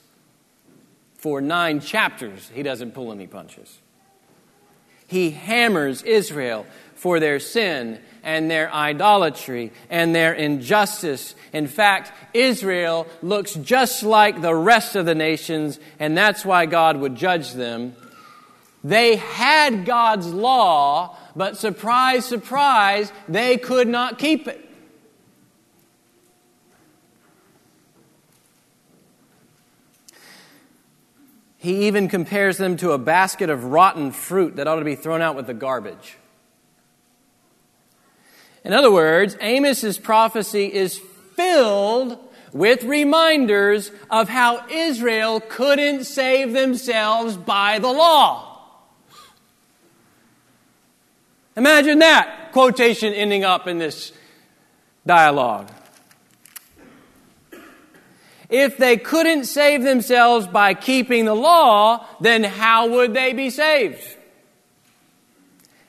For 1.18 1.40
nine 1.40 1.80
chapters, 1.80 2.50
he 2.54 2.64
doesn't 2.64 2.94
pull 2.94 3.12
any 3.12 3.28
punches. 3.28 3.80
He 5.08 5.30
hammers 5.30 6.02
Israel 6.02 6.66
for 6.96 7.20
their 7.20 7.40
sin 7.40 8.00
and 8.24 8.50
their 8.50 8.74
idolatry 8.74 9.72
and 9.90 10.16
their 10.16 10.34
injustice. 10.34 11.36
In 11.52 11.68
fact, 11.68 12.12
Israel 12.34 13.06
looks 13.22 13.54
just 13.54 14.04
like 14.04 14.42
the 14.42 14.56
rest 14.56 14.96
of 14.96 15.06
the 15.06 15.14
nations, 15.14 15.80
and 16.00 16.18
that's 16.18 16.44
why 16.44 16.66
God 16.66 16.98
would 16.98 17.16
judge 17.16 17.54
them. 17.54 17.96
They 18.84 19.18
had 19.18 19.86
God's 19.86 20.28
law, 20.28 21.18
but 21.36 21.58
surprise, 21.58 22.26
surprise, 22.26 23.12
they 23.28 23.58
could 23.58 23.88
not 23.88 24.20
keep 24.20 24.48
it. 24.48 24.60
He 31.58 31.88
even 31.88 32.10
compares 32.10 32.58
them 32.58 32.76
to 32.78 32.92
a 32.92 32.98
basket 32.98 33.50
of 33.50 33.64
rotten 33.64 34.12
fruit 34.12 34.58
that 34.58 34.68
ought 34.68 34.80
to 34.80 34.86
be 34.86 34.96
thrown 34.96 35.22
out 35.22 35.38
with 35.38 35.48
the 35.48 35.54
garbage. 35.54 36.18
In 38.66 38.74
other 38.74 38.92
words, 38.92 39.38
Amos's 39.40 39.98
prophecy 39.98 40.72
is 40.72 41.00
filled 41.36 42.20
with 42.52 42.84
reminders 42.84 43.92
of 44.10 44.30
how 44.30 44.68
Israel 44.70 45.40
couldn't 45.40 46.04
save 46.04 46.54
themselves 46.54 47.36
by 47.38 47.80
the 47.80 47.92
law. 47.92 48.53
Imagine 51.56 52.00
that 52.00 52.52
quotation 52.52 53.14
ending 53.14 53.44
up 53.44 53.68
in 53.68 53.78
this 53.78 54.12
dialogue. 55.06 55.70
If 58.50 58.78
they 58.78 58.98
couldn't 58.98 59.46
save 59.46 59.84
themselves 59.84 60.48
by 60.48 60.74
keeping 60.74 61.26
the 61.26 61.36
law, 61.36 62.06
then 62.22 62.44
how 62.44 62.90
would 62.90 63.14
they 63.14 63.34
be 63.34 63.50
saved? 63.50 64.18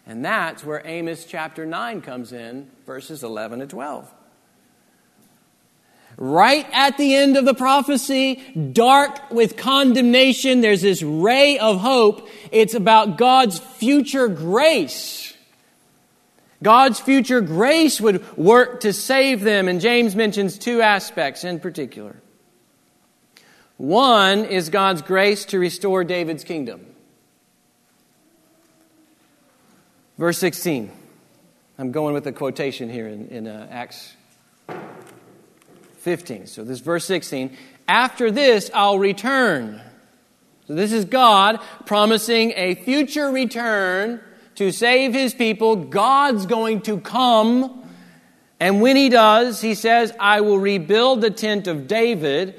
And 0.07 0.24
that's 0.24 0.64
where 0.64 0.83
Amos 0.85 1.24
chapter 1.24 1.64
9 1.64 2.03
comes 2.03 2.33
in, 2.33 2.70
verses 2.87 3.22
11 3.22 3.61
to 3.61 3.66
12. 3.66 4.12
Right 6.16 6.66
at 6.72 6.96
the 6.96 7.14
end 7.14 7.37
of 7.37 7.44
the 7.44 7.55
prophecy, 7.55 8.37
dark 8.72 9.31
with 9.31 9.57
condemnation, 9.57 10.61
there's 10.61 10.83
this 10.83 11.03
ray 11.03 11.59
of 11.59 11.81
hope. 11.81 12.29
It's 12.53 12.74
about 12.74 13.16
God's 13.18 13.59
future 13.59 14.29
grace. 14.29 15.23
God's 16.62 17.00
future 17.00 17.40
grace 17.40 18.00
would 18.00 18.36
work 18.36 18.80
to 18.80 18.92
save 18.92 19.42
them, 19.42 19.68
and 19.68 19.80
James 19.80 20.16
mentions 20.16 20.58
two 20.58 20.80
aspects 20.80 21.44
in 21.44 21.60
particular. 21.60 22.16
One 23.76 24.44
is 24.44 24.70
God's 24.70 25.02
grace 25.02 25.44
to 25.46 25.58
restore 25.58 26.04
David's 26.04 26.44
kingdom. 26.44 26.86
Verse 30.16 30.38
16. 30.38 30.90
I'm 31.76 31.90
going 31.90 32.14
with 32.14 32.26
a 32.26 32.32
quotation 32.32 32.88
here 32.88 33.08
in, 33.08 33.28
in 33.28 33.46
uh, 33.48 33.66
Acts 33.68 34.14
15. 35.98 36.46
So 36.46 36.62
this 36.62 36.78
verse 36.78 37.04
16. 37.04 37.56
After 37.88 38.30
this, 38.30 38.70
I'll 38.72 38.98
return. 38.98 39.80
So 40.68 40.74
this 40.74 40.92
is 40.92 41.04
God 41.04 41.58
promising 41.84 42.52
a 42.54 42.76
future 42.76 43.30
return 43.30 44.20
to 44.56 44.70
save 44.70 45.12
his 45.12 45.34
people. 45.34 45.76
God's 45.76 46.46
going 46.46 46.82
to 46.82 46.98
come. 47.00 47.82
And 48.60 48.80
when 48.80 48.96
he 48.96 49.08
does, 49.08 49.60
he 49.60 49.74
says, 49.74 50.12
I 50.18 50.40
will 50.40 50.58
rebuild 50.58 51.20
the 51.20 51.30
tent 51.30 51.66
of 51.66 51.86
David 51.86 52.58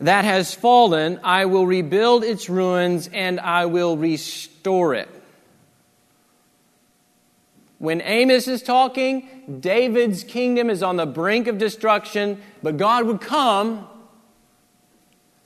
that 0.00 0.24
has 0.24 0.54
fallen. 0.54 1.20
I 1.22 1.46
will 1.46 1.66
rebuild 1.66 2.24
its 2.24 2.48
ruins 2.48 3.08
and 3.12 3.40
I 3.40 3.66
will 3.66 3.96
restore 3.96 4.94
it. 4.94 5.08
When 7.78 8.00
Amos 8.00 8.48
is 8.48 8.62
talking, 8.62 9.58
David's 9.60 10.24
kingdom 10.24 10.70
is 10.70 10.82
on 10.82 10.96
the 10.96 11.06
brink 11.06 11.46
of 11.46 11.58
destruction, 11.58 12.40
but 12.62 12.78
God 12.78 13.06
would 13.06 13.20
come 13.20 13.86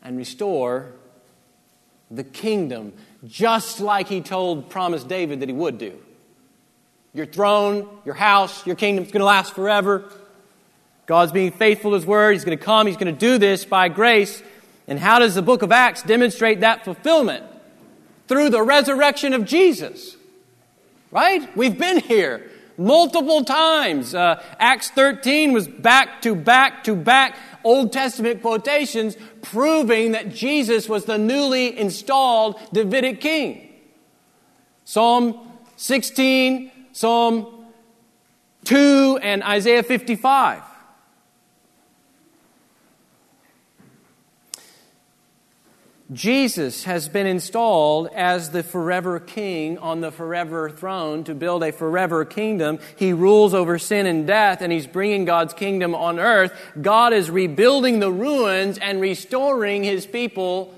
and 0.02 0.16
restore 0.16 0.92
the 2.10 2.24
kingdom, 2.24 2.92
just 3.26 3.80
like 3.80 4.08
he 4.08 4.20
told, 4.20 4.70
promised 4.70 5.08
David 5.08 5.40
that 5.40 5.48
he 5.48 5.54
would 5.54 5.78
do. 5.78 5.98
Your 7.12 7.26
throne, 7.26 7.88
your 8.04 8.14
house, 8.14 8.66
your 8.66 8.76
kingdom 8.76 9.04
is 9.04 9.10
going 9.10 9.20
to 9.20 9.26
last 9.26 9.54
forever. 9.54 10.10
God's 11.06 11.32
being 11.32 11.50
faithful 11.50 11.90
to 11.90 11.96
His 11.96 12.06
word. 12.06 12.34
He's 12.34 12.44
going 12.44 12.56
to 12.56 12.64
come. 12.64 12.86
He's 12.86 12.96
going 12.96 13.12
to 13.12 13.18
do 13.18 13.36
this 13.36 13.64
by 13.64 13.88
grace. 13.88 14.42
And 14.86 14.98
how 14.98 15.18
does 15.18 15.34
the 15.34 15.42
book 15.42 15.62
of 15.62 15.72
Acts 15.72 16.04
demonstrate 16.04 16.60
that 16.60 16.84
fulfillment? 16.84 17.44
Through 18.28 18.50
the 18.50 18.62
resurrection 18.62 19.32
of 19.32 19.44
Jesus. 19.44 20.16
Right? 21.10 21.56
We've 21.56 21.76
been 21.76 21.98
here 21.98 22.48
multiple 22.78 23.44
times. 23.44 24.14
Uh, 24.14 24.40
Acts 24.60 24.90
13 24.90 25.52
was 25.52 25.66
back 25.66 26.22
to 26.22 26.36
back 26.36 26.84
to 26.84 26.94
back 26.94 27.36
Old 27.64 27.92
Testament 27.92 28.42
quotations 28.42 29.16
proving 29.42 30.12
that 30.12 30.30
Jesus 30.30 30.88
was 30.88 31.04
the 31.04 31.18
newly 31.18 31.78
installed 31.78 32.58
Davidic 32.72 33.20
king. 33.20 33.68
Psalm 34.84 35.38
16, 35.76 36.70
Psalm 36.92 37.66
2, 38.64 39.20
and 39.22 39.42
Isaiah 39.42 39.82
55. 39.82 40.62
Jesus 46.12 46.84
has 46.84 47.08
been 47.08 47.26
installed 47.26 48.08
as 48.14 48.50
the 48.50 48.64
forever 48.64 49.20
king 49.20 49.78
on 49.78 50.00
the 50.00 50.10
forever 50.10 50.68
throne 50.68 51.22
to 51.24 51.34
build 51.34 51.62
a 51.62 51.70
forever 51.70 52.24
kingdom. 52.24 52.80
He 52.96 53.12
rules 53.12 53.54
over 53.54 53.78
sin 53.78 54.06
and 54.06 54.26
death, 54.26 54.60
and 54.60 54.72
he's 54.72 54.88
bringing 54.88 55.24
God's 55.24 55.54
kingdom 55.54 55.94
on 55.94 56.18
earth. 56.18 56.52
God 56.80 57.12
is 57.12 57.30
rebuilding 57.30 58.00
the 58.00 58.10
ruins 58.10 58.76
and 58.78 59.00
restoring 59.00 59.84
his 59.84 60.04
people 60.04 60.74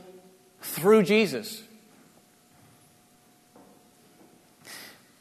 through 0.61 1.05
Jesus. 1.05 1.63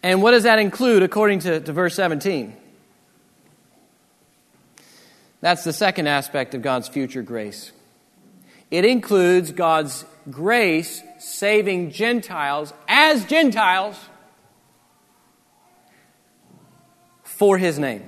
And 0.04 0.22
what 0.22 0.32
does 0.32 0.44
that 0.44 0.60
include 0.60 1.04
according 1.04 1.40
to, 1.40 1.62
to 1.62 1.72
verse 1.72 1.96
17? 1.96 2.58
That's 5.40 5.64
the 5.64 5.74
second 5.74 6.08
aspect 6.08 6.54
of 6.54 6.62
God's 6.62 6.90
future 6.90 7.22
grace. 7.22 7.72
It 8.72 8.86
includes 8.86 9.52
God's 9.52 10.06
grace 10.30 11.04
saving 11.20 11.92
Gentiles 11.92 12.74
as 12.88 13.26
Gentiles 13.26 13.98
for 17.24 17.58
his 17.58 17.78
name. 17.78 18.04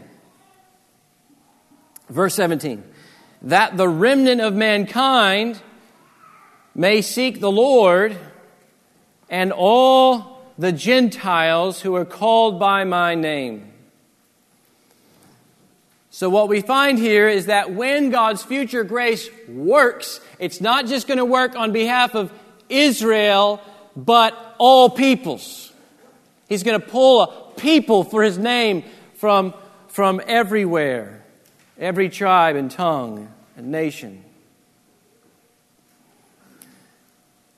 Verse 2.10 2.34
17 2.36 2.84
that 3.43 3.76
the 3.76 3.89
remnant 3.89 4.39
of 4.39 4.54
mankind 4.54 5.62
may 6.73 7.02
seek 7.02 7.41
the 7.41 7.52
Lord 7.52 8.17
and 9.30 9.52
all 9.52 10.47
the 10.58 10.71
Gentiles 10.71 11.82
who 11.82 11.93
are 11.95 12.06
called 12.06 12.58
by 12.58 12.86
my 12.86 13.15
name. 13.15 13.72
So, 16.15 16.30
what 16.30 16.47
we 16.47 16.62
find 16.62 16.99
here 16.99 17.28
is 17.28 17.47
that 17.47 17.73
when 17.73 18.12
God's 18.12 18.43
future 18.43 18.84
grace 18.84 19.28
works, 19.47 20.19
it's 20.38 20.62
not 20.62 20.86
just 20.86 21.08
going 21.08 21.17
to 21.17 21.26
work 21.26 21.56
on 21.56 21.71
behalf 21.71 22.13
of 22.13 22.32
Israel, 22.69 23.60
but 23.95 24.38
all 24.60 24.91
peoples. 24.91 25.73
He's 26.47 26.62
going 26.62 26.80
to 26.80 26.86
pull 26.86 27.21
a 27.21 27.54
people 27.60 28.04
for 28.04 28.21
his 28.21 28.38
name 28.38 28.84
from, 29.15 29.56
from 29.88 30.21
everywhere, 30.28 31.23
every 31.80 32.10
tribe 32.10 32.58
and 32.58 32.69
tongue 32.69 33.34
and 33.58 33.71
nation. 33.71 34.23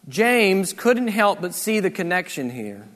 James 0.08 0.72
couldn't 0.72 1.10
help 1.10 1.42
but 1.42 1.54
see 1.54 1.82
the 1.82 1.92
connection 1.92 2.52
here 2.52 2.88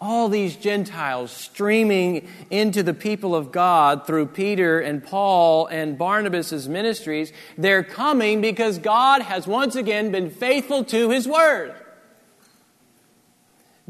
all 0.00 0.30
these 0.30 0.56
Gentiles 0.56 1.30
streaming 1.30 2.26
into 2.50 2.82
the 2.82 2.94
people 2.94 3.34
of 3.34 3.52
God 3.52 4.06
through 4.06 4.26
Peter 4.26 4.80
and 4.80 5.04
Paul 5.04 5.66
and 5.66 5.98
Barnabas' 5.98 6.66
ministries, 6.66 7.32
they're 7.58 7.84
coming 7.84 8.40
because 8.40 8.78
God 8.78 9.20
has 9.20 9.46
once 9.46 9.76
again 9.76 10.10
been 10.10 10.30
faithful 10.30 10.84
to 10.84 11.10
his 11.10 11.28
word. 11.28 11.74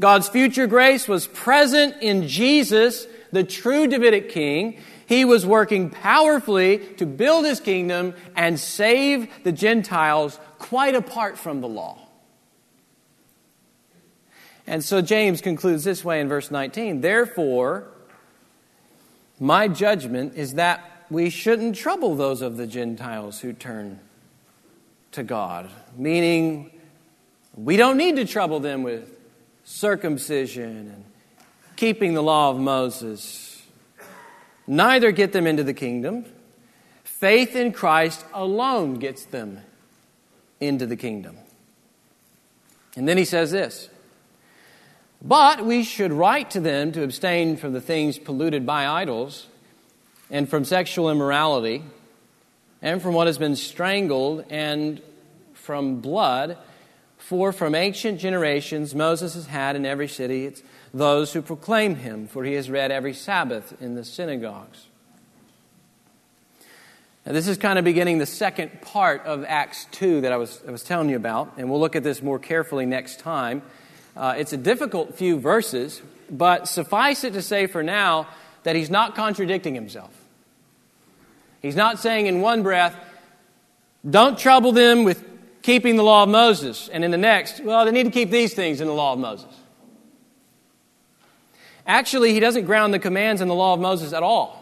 God's 0.01 0.27
future 0.27 0.67
grace 0.67 1.07
was 1.07 1.27
present 1.27 1.95
in 2.01 2.27
Jesus, 2.27 3.07
the 3.31 3.43
true 3.45 3.87
Davidic 3.87 4.29
king. 4.29 4.79
He 5.05 5.23
was 5.23 5.45
working 5.45 5.89
powerfully 5.89 6.79
to 6.97 7.05
build 7.05 7.45
his 7.45 7.61
kingdom 7.61 8.15
and 8.35 8.59
save 8.59 9.29
the 9.43 9.51
Gentiles 9.51 10.39
quite 10.57 10.95
apart 10.95 11.37
from 11.37 11.61
the 11.61 11.69
law. 11.69 12.00
And 14.71 14.81
so 14.81 15.01
James 15.01 15.41
concludes 15.41 15.83
this 15.83 16.01
way 16.01 16.21
in 16.21 16.29
verse 16.29 16.49
19 16.49 17.01
Therefore, 17.01 17.87
my 19.37 19.67
judgment 19.67 20.35
is 20.37 20.53
that 20.53 21.05
we 21.09 21.29
shouldn't 21.29 21.75
trouble 21.75 22.15
those 22.15 22.41
of 22.41 22.55
the 22.55 22.65
Gentiles 22.65 23.41
who 23.41 23.51
turn 23.51 23.99
to 25.11 25.23
God, 25.23 25.69
meaning 25.97 26.71
we 27.53 27.75
don't 27.75 27.97
need 27.97 28.15
to 28.15 28.23
trouble 28.23 28.61
them 28.61 28.81
with 28.81 29.13
circumcision 29.65 30.87
and 30.87 31.03
keeping 31.75 32.13
the 32.13 32.23
law 32.23 32.49
of 32.49 32.57
Moses, 32.57 33.61
neither 34.67 35.11
get 35.11 35.33
them 35.33 35.47
into 35.47 35.65
the 35.65 35.73
kingdom. 35.73 36.23
Faith 37.03 37.57
in 37.57 37.73
Christ 37.73 38.23
alone 38.33 38.99
gets 38.99 39.25
them 39.25 39.59
into 40.61 40.85
the 40.85 40.95
kingdom. 40.95 41.35
And 42.95 43.05
then 43.05 43.17
he 43.17 43.25
says 43.25 43.51
this 43.51 43.89
but 45.21 45.65
we 45.65 45.83
should 45.83 46.11
write 46.11 46.51
to 46.51 46.59
them 46.59 46.91
to 46.93 47.03
abstain 47.03 47.57
from 47.57 47.73
the 47.73 47.81
things 47.81 48.17
polluted 48.17 48.65
by 48.65 48.87
idols, 48.87 49.47
and 50.29 50.49
from 50.49 50.65
sexual 50.65 51.09
immorality, 51.09 51.83
and 52.81 53.01
from 53.01 53.13
what 53.13 53.27
has 53.27 53.37
been 53.37 53.55
strangled, 53.55 54.45
and 54.49 55.01
from 55.53 56.01
blood. 56.01 56.57
For 57.17 57.53
from 57.53 57.75
ancient 57.75 58.19
generations 58.19 58.95
Moses 58.95 59.35
has 59.35 59.45
had 59.45 59.75
in 59.75 59.85
every 59.85 60.07
city 60.07 60.53
those 60.93 61.31
who 61.31 61.41
proclaim 61.41 61.95
him, 61.95 62.27
for 62.27 62.43
he 62.43 62.53
has 62.53 62.69
read 62.69 62.91
every 62.91 63.13
Sabbath 63.13 63.79
in 63.81 63.95
the 63.95 64.03
synagogues. 64.03 64.87
Now, 67.25 67.33
this 67.33 67.47
is 67.47 67.57
kind 67.57 67.77
of 67.77 67.85
beginning 67.85 68.17
the 68.17 68.25
second 68.25 68.81
part 68.81 69.23
of 69.25 69.45
Acts 69.45 69.85
2 69.91 70.21
that 70.21 70.31
I 70.31 70.37
was, 70.37 70.59
I 70.67 70.71
was 70.71 70.83
telling 70.83 71.07
you 71.07 71.15
about, 71.15 71.53
and 71.57 71.69
we'll 71.69 71.79
look 71.79 71.95
at 71.95 72.03
this 72.03 72.23
more 72.23 72.39
carefully 72.39 72.87
next 72.87 73.19
time. 73.19 73.61
Uh, 74.15 74.35
it's 74.37 74.53
a 74.53 74.57
difficult 74.57 75.15
few 75.15 75.39
verses, 75.39 76.01
but 76.29 76.67
suffice 76.67 77.23
it 77.23 77.33
to 77.33 77.41
say 77.41 77.67
for 77.67 77.83
now 77.83 78.27
that 78.63 78.75
he's 78.75 78.89
not 78.89 79.15
contradicting 79.15 79.75
himself. 79.75 80.13
He's 81.61 81.75
not 81.75 81.99
saying 81.99 82.25
in 82.25 82.41
one 82.41 82.63
breath, 82.63 82.95
don't 84.09 84.37
trouble 84.37 84.71
them 84.71 85.03
with 85.03 85.23
keeping 85.61 85.95
the 85.95 86.03
law 86.03 86.23
of 86.23 86.29
Moses, 86.29 86.89
and 86.89 87.03
in 87.03 87.11
the 87.11 87.17
next, 87.17 87.63
well, 87.63 87.85
they 87.85 87.91
need 87.91 88.03
to 88.03 88.11
keep 88.11 88.31
these 88.31 88.53
things 88.53 88.81
in 88.81 88.87
the 88.87 88.93
law 88.93 89.13
of 89.13 89.19
Moses. 89.19 89.53
Actually, 91.85 92.33
he 92.33 92.39
doesn't 92.39 92.65
ground 92.65 92.93
the 92.93 92.99
commands 92.99 93.41
in 93.41 93.47
the 93.47 93.55
law 93.55 93.73
of 93.73 93.79
Moses 93.79 94.13
at 94.13 94.23
all. 94.23 94.57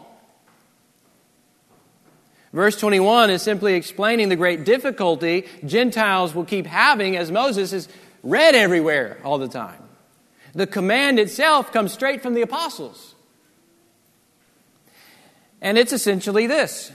Verse 2.52 2.80
21 2.80 3.30
is 3.30 3.42
simply 3.42 3.76
explaining 3.76 4.30
the 4.30 4.36
great 4.36 4.64
difficulty 4.64 5.46
Gentiles 5.66 6.34
will 6.34 6.46
keep 6.46 6.66
having 6.66 7.16
as 7.16 7.32
Moses 7.32 7.74
is 7.74 7.88
read 8.24 8.56
everywhere 8.56 9.18
all 9.24 9.38
the 9.38 9.48
time. 9.48 9.82
The 10.54 10.68
command 10.68 11.20
itself 11.20 11.72
comes 11.72 11.94
straight 11.94 12.22
from 12.22 12.34
the 12.34 12.42
apostles. 12.42 13.16
And 15.62 15.78
it's 15.78 15.94
essentially 15.94 16.48
this 16.48 16.92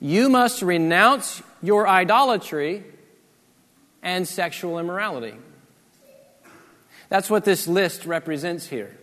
You 0.00 0.28
must 0.28 0.62
renounce 0.62 1.42
your 1.62 1.88
idolatry 1.88 2.84
and 4.02 4.26
sexual 4.26 4.78
immorality. 4.78 5.34
That's 7.08 7.30
what 7.30 7.44
this 7.44 7.68
list 7.68 8.06
represents 8.06 8.66
here 8.66 8.96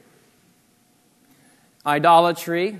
idolatry 1.85 2.77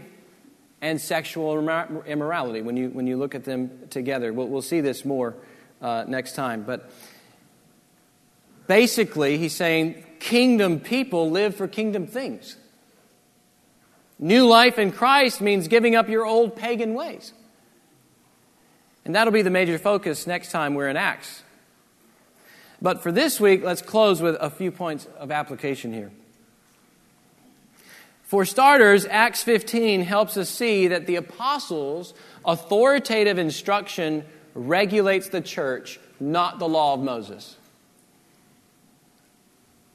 and 0.82 1.00
sexual 1.00 1.58
immorality 2.06 2.62
when 2.62 2.78
you, 2.78 2.90
when 2.90 3.08
you 3.08 3.18
look 3.18 3.36
at 3.36 3.44
them 3.44 3.88
together. 3.90 4.32
We'll, 4.32 4.48
we'll 4.48 4.62
see 4.62 4.82
this 4.82 5.04
more 5.04 5.36
uh, 5.82 6.06
next 6.08 6.34
time. 6.34 6.64
But 6.64 6.90
basically, 8.68 9.38
he's 9.38 9.56
saying 9.56 10.04
kingdom 10.20 10.80
people 10.80 11.32
live 11.32 11.56
for 11.56 11.68
kingdom 11.68 12.08
things. 12.08 12.56
New 14.20 14.48
life 14.48 14.78
in 14.78 14.92
Christ 14.92 15.40
means 15.40 15.68
giving 15.68 15.96
up 15.96 16.10
your 16.10 16.26
old 16.26 16.56
pagan 16.56 16.94
ways. 16.94 17.34
And 19.06 19.16
that'll 19.16 19.34
be 19.34 19.42
the 19.42 19.50
major 19.50 19.80
focus 19.80 20.28
next 20.28 20.52
time 20.52 20.76
we're 20.76 20.90
in 20.90 20.98
Acts. 20.98 21.44
But 22.82 23.02
for 23.02 23.12
this 23.12 23.40
week, 23.40 23.64
let's 23.64 23.82
close 23.82 24.22
with 24.22 24.38
a 24.40 24.50
few 24.50 24.72
points 24.72 25.08
of 25.18 25.32
application 25.32 25.94
here. 25.94 26.12
For 28.24 28.46
starters, 28.46 29.06
Acts 29.06 29.42
15 29.42 30.02
helps 30.02 30.38
us 30.38 30.50
see 30.50 30.88
that 30.90 31.08
the 31.08 31.16
apostles' 31.16 32.14
authoritative 32.46 33.40
instruction 33.40 34.24
regulates 34.54 35.30
the 35.30 35.42
church, 35.42 36.00
not 36.20 36.60
the 36.60 36.68
law 36.68 36.94
of 36.94 37.02
Moses. 37.02 37.58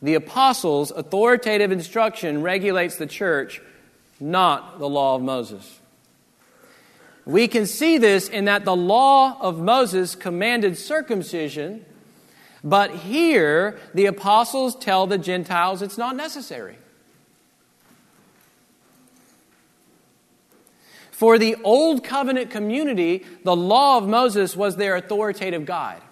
The 0.03 0.15
apostles' 0.15 0.91
authoritative 0.91 1.73
instruction 1.73 2.43
regulates 2.43 2.97
the 2.97 3.07
church, 3.07 3.63
not 4.21 4.79
the 4.79 4.89
law 4.89 5.17
of 5.17 5.23
Moses. 5.23 5.81
We 7.25 7.49
can 7.49 7.65
see 7.65 7.97
this 7.97 8.29
in 8.29 8.45
that 8.45 8.65
the 8.65 8.77
law 8.77 9.39
of 9.41 9.59
Moses 9.59 10.15
commanded 10.15 10.77
circumcision, 10.77 11.87
but 12.63 12.91
here 12.91 13.79
the 13.95 14.07
apostles 14.07 14.77
tell 14.77 15.07
the 15.07 15.19
Gentiles 15.19 15.81
it's 15.81 15.97
not 15.97 16.17
necessary. 16.17 16.77
For 21.15 21.39
the 21.39 21.55
Old 21.63 22.03
Covenant 22.03 22.51
community, 22.51 23.25
the 23.45 23.55
law 23.55 23.99
of 23.99 24.09
Moses 24.09 24.57
was 24.57 24.75
their 24.75 24.97
authoritative 24.97 25.65
guide. 25.65 26.03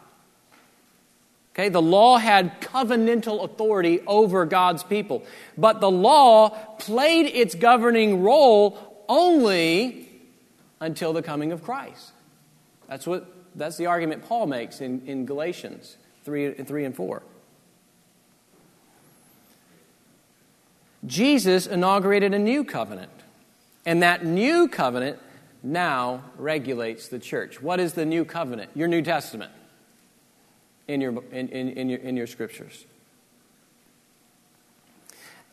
Okay, 1.55 1.69
the 1.71 1.83
law 1.83 2.19
had 2.19 2.61
covenantal 2.61 3.43
authority 3.43 4.01
over 4.07 4.47
God's 4.47 4.85
people. 4.85 5.25
But 5.59 5.81
the 5.81 5.91
law 5.91 6.51
played 6.79 7.27
its 7.27 7.57
governing 7.57 8.23
role 8.23 9.05
only 9.09 10.09
until 10.79 11.13
the 11.13 11.21
coming 11.21 11.51
of 11.51 11.65
Christ. 11.65 12.13
That's, 12.89 13.05
what, 13.05 13.27
that's 13.57 13.77
the 13.77 13.87
argument 13.87 14.25
Paul 14.25 14.47
makes 14.47 14.81
in, 14.81 15.03
in 15.09 15.27
Galatians 15.27 15.97
3, 16.25 16.53
3 16.53 16.85
and 16.85 16.95
4. 16.95 17.25
Jesus 21.05 21.67
inaugurated 21.67 22.33
a 22.33 22.39
new 22.39 22.63
covenant, 22.63 23.11
and 23.85 24.03
that 24.03 24.25
new 24.25 24.69
covenant 24.69 25.19
now 25.63 26.25
regulates 26.37 27.09
the 27.09 27.19
church. 27.19 27.61
What 27.61 27.81
is 27.81 27.95
the 27.95 28.05
new 28.05 28.25
covenant? 28.25 28.71
Your 28.75 28.89
New 28.89 29.03
Testament 29.03 29.53
in 30.89 31.01
your, 31.01 31.23
in, 31.33 31.49
in, 31.49 31.69
in, 31.71 31.89
your, 31.89 31.99
in 32.01 32.17
your 32.17 32.27
scriptures. 32.27 32.85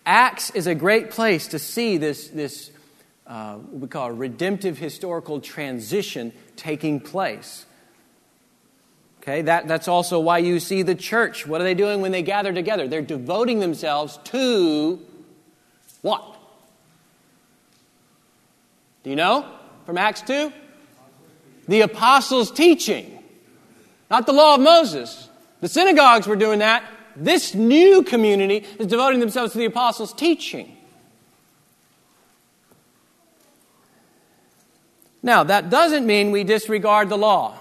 Acts 0.05 0.49
is 0.51 0.67
a 0.67 0.75
great 0.75 1.11
place 1.11 1.47
to 1.49 1.59
see 1.59 1.97
this, 1.97 2.29
this 2.29 2.71
uh, 3.27 3.59
we 3.71 3.87
call 3.87 4.09
a 4.09 4.13
redemptive 4.13 4.77
historical 4.77 5.39
transition 5.39 6.33
taking 6.55 6.99
place. 6.99 7.65
Okay, 9.21 9.43
that, 9.43 9.67
that's 9.67 9.87
also 9.87 10.19
why 10.19 10.39
you 10.39 10.59
see 10.59 10.81
the 10.81 10.95
church. 10.95 11.45
What 11.45 11.61
are 11.61 11.63
they 11.63 11.75
doing 11.75 12.01
when 12.01 12.11
they 12.11 12.23
gather 12.23 12.51
together? 12.53 12.87
They're 12.87 13.01
devoting 13.01 13.59
themselves 13.59 14.17
to 14.25 14.99
what? 16.01 16.38
Do 19.03 19.09
you 19.09 19.15
know 19.15 19.45
from 19.85 19.97
Acts 19.97 20.21
2? 20.21 20.51
The 21.67 21.81
apostles' 21.81 22.51
teaching. 22.51 23.23
Not 24.09 24.25
the 24.25 24.33
law 24.33 24.55
of 24.55 24.61
Moses. 24.61 25.29
The 25.61 25.67
synagogues 25.67 26.27
were 26.27 26.35
doing 26.35 26.59
that. 26.59 26.83
This 27.15 27.53
new 27.53 28.03
community 28.03 28.65
is 28.77 28.87
devoting 28.87 29.19
themselves 29.19 29.53
to 29.53 29.59
the 29.59 29.65
apostles' 29.65 30.13
teaching. 30.13 30.75
Now, 35.21 35.43
that 35.43 35.69
doesn't 35.69 36.05
mean 36.05 36.31
we 36.31 36.43
disregard 36.43 37.09
the 37.09 37.17
law. 37.17 37.59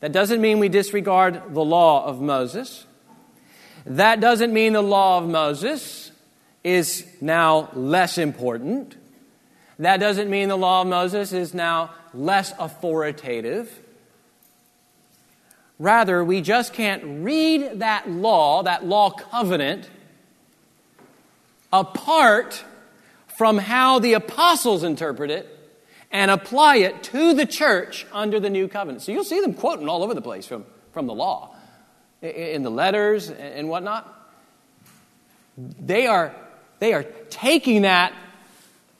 That 0.00 0.12
doesn't 0.12 0.40
mean 0.40 0.58
we 0.58 0.68
disregard 0.68 1.54
the 1.54 1.64
law 1.64 2.06
of 2.06 2.20
Moses. 2.20 2.86
That 3.86 4.20
doesn't 4.20 4.52
mean 4.52 4.74
the 4.74 4.82
law 4.82 5.18
of 5.18 5.28
Moses 5.28 6.03
is 6.64 7.06
now 7.20 7.68
less 7.74 8.18
important. 8.18 8.96
That 9.78 10.00
doesn't 10.00 10.30
mean 10.30 10.48
the 10.48 10.56
law 10.56 10.80
of 10.80 10.88
Moses 10.88 11.32
is 11.32 11.54
now 11.54 11.90
less 12.12 12.52
authoritative. 12.58 13.80
Rather, 15.78 16.24
we 16.24 16.40
just 16.40 16.72
can't 16.72 17.24
read 17.24 17.80
that 17.80 18.08
law, 18.08 18.62
that 18.62 18.86
law 18.86 19.10
covenant, 19.10 19.90
apart 21.72 22.64
from 23.36 23.58
how 23.58 23.98
the 23.98 24.14
apostles 24.14 24.84
interpret 24.84 25.30
it 25.30 25.50
and 26.12 26.30
apply 26.30 26.76
it 26.76 27.02
to 27.02 27.34
the 27.34 27.44
church 27.44 28.06
under 28.12 28.38
the 28.38 28.48
new 28.48 28.68
covenant. 28.68 29.02
So 29.02 29.10
you'll 29.10 29.24
see 29.24 29.40
them 29.40 29.52
quoting 29.52 29.88
all 29.88 30.04
over 30.04 30.14
the 30.14 30.22
place 30.22 30.46
from, 30.46 30.64
from 30.92 31.08
the 31.08 31.14
law, 31.14 31.56
in 32.22 32.62
the 32.62 32.70
letters 32.70 33.28
and 33.28 33.68
whatnot. 33.68 34.08
They 35.58 36.06
are, 36.06 36.34
they 36.78 36.92
are 36.92 37.04
taking 37.30 37.82
that 37.82 38.12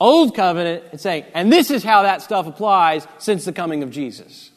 old 0.01 0.35
covenant 0.35 0.85
and 0.93 1.01
saying, 1.01 1.25
and 1.35 1.53
this 1.53 1.71
is 1.71 1.83
how 1.83 2.03
that 2.03 2.23
stuff 2.23 2.47
applies 2.47 3.07
since 3.19 3.45
the 3.45 3.53
coming 3.53 3.83
of 3.83 3.91
Jesus. 3.91 4.51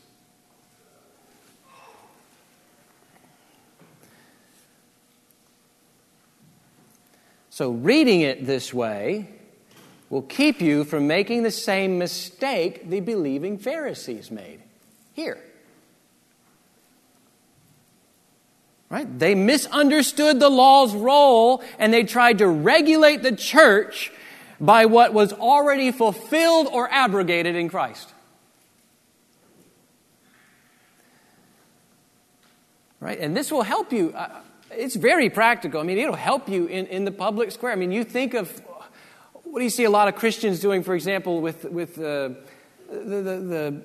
So, 7.49 7.71
reading 7.71 8.21
it 8.21 8.45
this 8.45 8.71
way 8.71 9.29
will 10.11 10.21
keep 10.21 10.61
you 10.61 10.83
from 10.83 11.07
making 11.07 11.41
the 11.41 11.49
same 11.49 11.97
mistake 11.97 12.87
the 12.87 12.99
believing 12.99 13.57
Pharisees 13.57 14.29
made 14.29 14.61
here. 15.13 15.39
Right? 18.89 19.19
They 19.19 19.35
misunderstood 19.35 20.39
the 20.39 20.49
law's 20.49 20.95
role 20.95 21.61
and 21.77 21.93
they 21.93 22.03
tried 22.03 22.37
to 22.37 22.47
regulate 22.47 23.21
the 23.21 23.35
church 23.35 24.11
by 24.61 24.85
what 24.85 25.13
was 25.13 25.33
already 25.33 25.91
fulfilled 25.91 26.67
or 26.71 26.89
abrogated 26.91 27.55
in 27.55 27.67
Christ. 27.67 28.13
Right? 32.99 33.19
And 33.19 33.35
this 33.35 33.51
will 33.51 33.63
help 33.63 33.91
you. 33.91 34.13
Uh, 34.13 34.41
it's 34.71 34.95
very 34.95 35.29
practical. 35.29 35.79
I 35.79 35.83
mean, 35.83 35.97
it'll 35.97 36.15
help 36.15 36.49
you 36.49 36.65
in, 36.65 36.87
in 36.87 37.05
the 37.05 37.11
public 37.11 37.51
square. 37.51 37.71
I 37.71 37.75
mean, 37.75 37.91
you 37.91 38.03
think 38.03 38.33
of 38.33 38.49
what 39.43 39.59
do 39.59 39.63
you 39.63 39.69
see 39.69 39.83
a 39.83 39.89
lot 39.89 40.07
of 40.07 40.15
Christians 40.15 40.59
doing, 40.59 40.83
for 40.83 40.95
example, 40.95 41.41
with, 41.41 41.65
with 41.65 41.97
uh, 41.97 42.29
the, 42.89 43.21
the, 43.21 43.21
the 43.21 43.81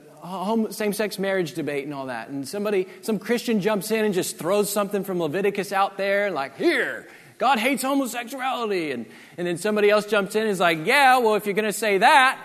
same 0.71 0.93
sex 0.93 1.19
marriage 1.19 1.55
debate 1.55 1.85
and 1.85 1.95
all 1.95 2.07
that? 2.07 2.29
And 2.29 2.47
somebody, 2.47 2.89
some 3.03 3.19
Christian 3.19 3.61
jumps 3.61 3.91
in 3.91 4.05
and 4.05 4.15
just 4.15 4.39
throws 4.39 4.71
something 4.71 5.05
from 5.05 5.21
Leviticus 5.21 5.73
out 5.73 5.97
there, 5.97 6.31
like, 6.31 6.57
here, 6.57 7.09
God 7.39 7.59
hates 7.59 7.83
homosexuality. 7.83 8.93
And, 8.93 9.07
and 9.37 9.47
then 9.47 9.57
somebody 9.59 9.91
else 9.91 10.07
jumps 10.07 10.37
in 10.37 10.43
and 10.43 10.51
is 10.51 10.61
like, 10.61 10.87
yeah, 10.87 11.19
well, 11.19 11.35
if 11.35 11.47
you're 11.47 11.55
going 11.55 11.65
to 11.65 11.73
say 11.73 11.99
that, 11.99 12.39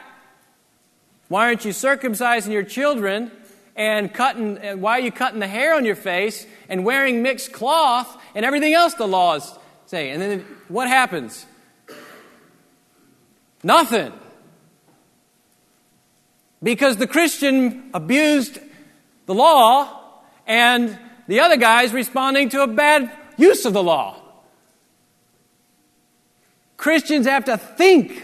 why 1.27 1.45
aren't 1.47 1.65
you 1.65 1.71
circumcising 1.71 2.51
your 2.51 2.63
children 2.63 3.31
and 3.75 4.11
cutting, 4.13 4.57
and 4.57 4.81
why 4.81 4.93
are 4.93 5.01
you 5.01 5.11
cutting 5.11 5.39
the 5.39 5.47
hair 5.47 5.75
on 5.75 5.85
your 5.85 5.95
face 5.95 6.47
and 6.67 6.83
wearing 6.83 7.21
mixed 7.21 7.51
cloth 7.51 8.19
and 8.33 8.43
everything 8.43 8.73
else 8.73 8.95
the 8.95 9.07
laws 9.07 9.53
say? 9.85 10.09
And 10.09 10.21
then 10.21 10.45
what 10.67 10.87
happens? 10.87 11.45
Nothing. 13.63 14.13
Because 16.61 16.97
the 16.97 17.07
Christian 17.07 17.89
abused 17.93 18.59
the 19.25 19.33
law 19.33 20.21
and 20.45 20.97
the 21.27 21.41
other 21.41 21.57
guy's 21.57 21.93
responding 21.93 22.49
to 22.49 22.63
a 22.63 22.67
bad 22.67 23.11
use 23.37 23.65
of 23.65 23.73
the 23.73 23.83
law. 23.83 24.15
Christians 26.77 27.27
have 27.27 27.45
to 27.45 27.57
think 27.57 28.23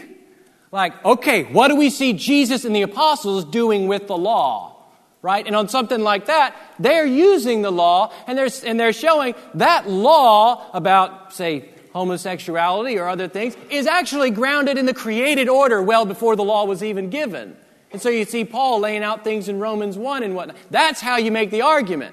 like, 0.72 1.04
okay, 1.04 1.44
what 1.44 1.68
do 1.68 1.76
we 1.76 1.90
see 1.90 2.14
Jesus 2.14 2.64
and 2.64 2.74
the 2.74 2.82
apostles 2.82 3.44
doing 3.44 3.86
with 3.86 4.06
the 4.06 4.16
law? 4.16 4.74
right? 5.24 5.46
And 5.46 5.56
on 5.56 5.70
something 5.70 6.02
like 6.02 6.26
that, 6.26 6.54
they're 6.78 7.06
using 7.06 7.62
the 7.62 7.72
law 7.72 8.12
and 8.26 8.36
they're, 8.36 8.50
and 8.66 8.78
they're 8.78 8.92
showing 8.92 9.34
that 9.54 9.88
law 9.88 10.70
about, 10.74 11.32
say, 11.32 11.70
homosexuality 11.94 12.98
or 12.98 13.08
other 13.08 13.26
things 13.26 13.56
is 13.70 13.86
actually 13.86 14.30
grounded 14.30 14.76
in 14.76 14.84
the 14.84 14.92
created 14.92 15.48
order 15.48 15.80
well 15.80 16.04
before 16.04 16.36
the 16.36 16.44
law 16.44 16.66
was 16.66 16.82
even 16.82 17.08
given. 17.08 17.56
And 17.94 18.02
so 18.02 18.08
you 18.08 18.24
see 18.24 18.44
Paul 18.44 18.80
laying 18.80 19.04
out 19.04 19.22
things 19.22 19.48
in 19.48 19.60
Romans 19.60 19.96
1 19.96 20.24
and 20.24 20.34
whatnot. 20.34 20.56
That's 20.68 21.00
how 21.00 21.16
you 21.16 21.30
make 21.30 21.52
the 21.52 21.62
argument. 21.62 22.12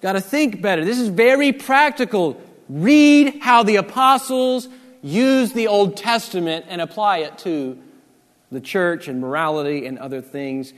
Got 0.00 0.12
to 0.12 0.20
think 0.20 0.62
better. 0.62 0.84
This 0.84 1.00
is 1.00 1.08
very 1.08 1.52
practical. 1.52 2.40
Read 2.68 3.40
how 3.40 3.64
the 3.64 3.74
apostles 3.74 4.68
use 5.02 5.52
the 5.52 5.66
Old 5.66 5.96
Testament 5.96 6.66
and 6.68 6.80
apply 6.80 7.18
it 7.18 7.36
to 7.38 7.76
the 8.52 8.60
church 8.60 9.08
and 9.08 9.20
morality 9.20 9.84
and 9.84 9.98
other 9.98 10.20
things. 10.20 10.72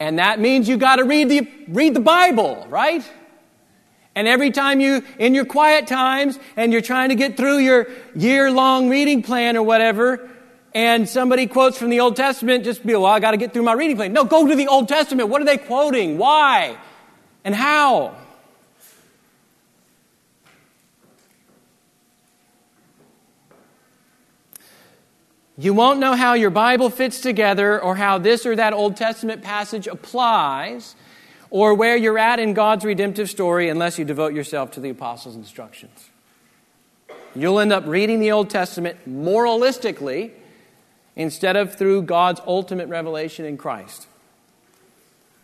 And 0.00 0.20
that 0.20 0.40
means 0.40 0.70
you 0.70 0.78
got 0.78 0.96
to 0.96 1.04
read 1.04 1.28
the, 1.28 1.46
read 1.68 1.92
the 1.92 2.00
Bible, 2.00 2.66
right? 2.70 3.04
And 4.14 4.28
every 4.28 4.50
time 4.50 4.80
you, 4.80 5.02
in 5.18 5.34
your 5.34 5.46
quiet 5.46 5.86
times, 5.86 6.38
and 6.56 6.72
you're 6.72 6.82
trying 6.82 7.08
to 7.08 7.14
get 7.14 7.36
through 7.36 7.58
your 7.58 7.88
year 8.14 8.50
long 8.50 8.90
reading 8.90 9.22
plan 9.22 9.56
or 9.56 9.62
whatever, 9.62 10.28
and 10.74 11.08
somebody 11.08 11.46
quotes 11.46 11.78
from 11.78 11.90
the 11.90 12.00
Old 12.00 12.16
Testament, 12.16 12.64
just 12.64 12.84
be, 12.84 12.94
well, 12.94 13.06
I 13.06 13.20
got 13.20 13.32
to 13.32 13.36
get 13.36 13.52
through 13.52 13.62
my 13.62 13.72
reading 13.72 13.96
plan. 13.96 14.12
No, 14.12 14.24
go 14.24 14.46
to 14.46 14.54
the 14.54 14.68
Old 14.68 14.88
Testament. 14.88 15.28
What 15.28 15.40
are 15.40 15.44
they 15.44 15.58
quoting? 15.58 16.18
Why? 16.18 16.76
And 17.44 17.54
how? 17.54 18.16
You 25.58 25.74
won't 25.74 26.00
know 26.00 26.14
how 26.14 26.34
your 26.34 26.50
Bible 26.50 26.90
fits 26.90 27.20
together 27.20 27.80
or 27.80 27.94
how 27.94 28.18
this 28.18 28.46
or 28.46 28.56
that 28.56 28.72
Old 28.72 28.96
Testament 28.96 29.42
passage 29.42 29.86
applies 29.86 30.96
or 31.52 31.74
where 31.74 31.98
you're 31.98 32.18
at 32.18 32.40
in 32.40 32.54
God's 32.54 32.82
redemptive 32.82 33.28
story 33.28 33.68
unless 33.68 33.98
you 33.98 34.06
devote 34.06 34.32
yourself 34.32 34.70
to 34.70 34.80
the 34.80 34.88
apostles' 34.88 35.36
instructions. 35.36 36.08
You'll 37.34 37.60
end 37.60 37.74
up 37.74 37.84
reading 37.86 38.20
the 38.20 38.32
Old 38.32 38.48
Testament 38.48 38.96
moralistically 39.06 40.30
instead 41.14 41.56
of 41.56 41.74
through 41.74 42.04
God's 42.04 42.40
ultimate 42.46 42.88
revelation 42.88 43.44
in 43.44 43.58
Christ, 43.58 44.06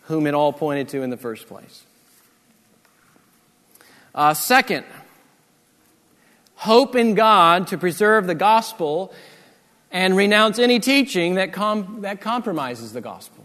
whom 0.04 0.26
it 0.26 0.32
all 0.32 0.50
pointed 0.50 0.88
to 0.88 1.02
in 1.02 1.10
the 1.10 1.18
first 1.18 1.46
place. 1.46 1.84
Uh, 4.14 4.32
second, 4.32 4.86
hope 6.54 6.96
in 6.96 7.16
God 7.16 7.66
to 7.66 7.76
preserve 7.76 8.26
the 8.26 8.34
gospel 8.34 9.12
and 9.92 10.16
renounce 10.16 10.58
any 10.58 10.80
teaching 10.80 11.34
that, 11.34 11.52
com- 11.52 11.98
that 12.00 12.22
compromises 12.22 12.94
the 12.94 13.02
gospel. 13.02 13.44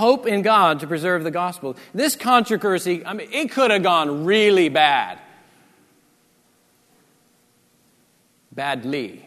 Hope 0.00 0.26
in 0.26 0.40
God 0.40 0.80
to 0.80 0.86
preserve 0.86 1.24
the 1.24 1.30
gospel. 1.30 1.76
This 1.92 2.16
controversy, 2.16 3.04
I 3.04 3.12
mean, 3.12 3.28
it 3.30 3.50
could 3.50 3.70
have 3.70 3.82
gone 3.82 4.24
really 4.24 4.70
bad. 4.70 5.18
Badly. 8.50 9.26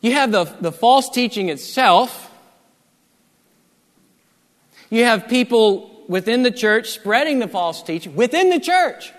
You 0.00 0.12
have 0.12 0.30
the, 0.30 0.44
the 0.60 0.70
false 0.70 1.10
teaching 1.10 1.48
itself. 1.48 2.30
You 4.88 5.02
have 5.02 5.26
people 5.26 6.04
within 6.06 6.44
the 6.44 6.52
church 6.52 6.90
spreading 6.90 7.40
the 7.40 7.48
false 7.48 7.82
teaching 7.82 8.14
within 8.14 8.50
the 8.50 8.60
church. 8.60 9.12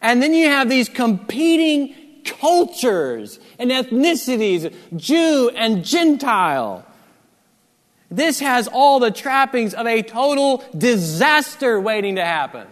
And 0.00 0.22
then 0.22 0.32
you 0.32 0.46
have 0.46 0.68
these 0.68 0.88
competing 0.88 1.96
cultures 2.32 3.38
and 3.58 3.70
ethnicities, 3.70 4.74
Jew 4.96 5.50
and 5.54 5.84
Gentile. 5.84 6.84
This 8.10 8.40
has 8.40 8.68
all 8.68 9.00
the 9.00 9.10
trappings 9.10 9.74
of 9.74 9.86
a 9.86 10.02
total 10.02 10.64
disaster 10.76 11.80
waiting 11.80 12.16
to 12.16 12.24
happen. 12.24 12.66